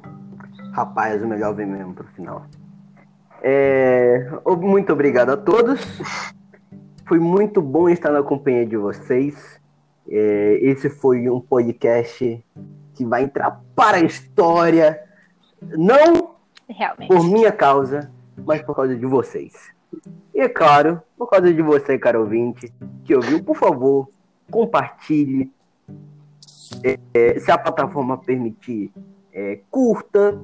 [0.75, 2.45] Rapaz, o melhor vem mesmo pro final.
[3.41, 4.29] É...
[4.61, 5.81] Muito obrigado a todos.
[7.09, 9.59] Foi muito bom estar na companhia de vocês.
[10.07, 10.59] É...
[10.61, 12.45] Esse foi um podcast
[12.95, 15.03] que vai entrar para a história.
[15.63, 16.35] Não
[16.69, 17.09] Realmente.
[17.09, 19.53] por minha causa, mas por causa de vocês.
[20.35, 22.73] E é claro, por causa de você, caro ouvinte,
[23.05, 24.09] que ouviu, por favor,
[24.51, 25.53] compartilhe.
[27.13, 28.93] É, se a plataforma permitir,
[29.33, 30.41] é, curta,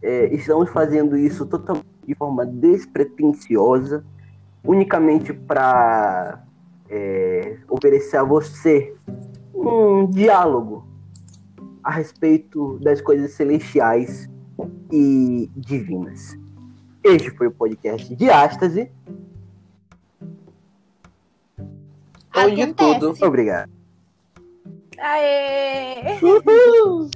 [0.00, 4.04] é, estamos fazendo isso totalmente de forma despretensiosa,
[4.62, 6.44] unicamente para
[6.88, 8.94] é, oferecer a você
[9.54, 10.86] um diálogo
[11.84, 14.28] a respeito das coisas celestiais
[14.90, 16.36] e divinas.
[17.02, 18.90] Este foi o podcast de Ástase.
[22.34, 23.14] Onde tudo.
[23.22, 23.70] Obrigado.
[24.98, 26.18] Aê!
[26.22, 27.10] Uhul!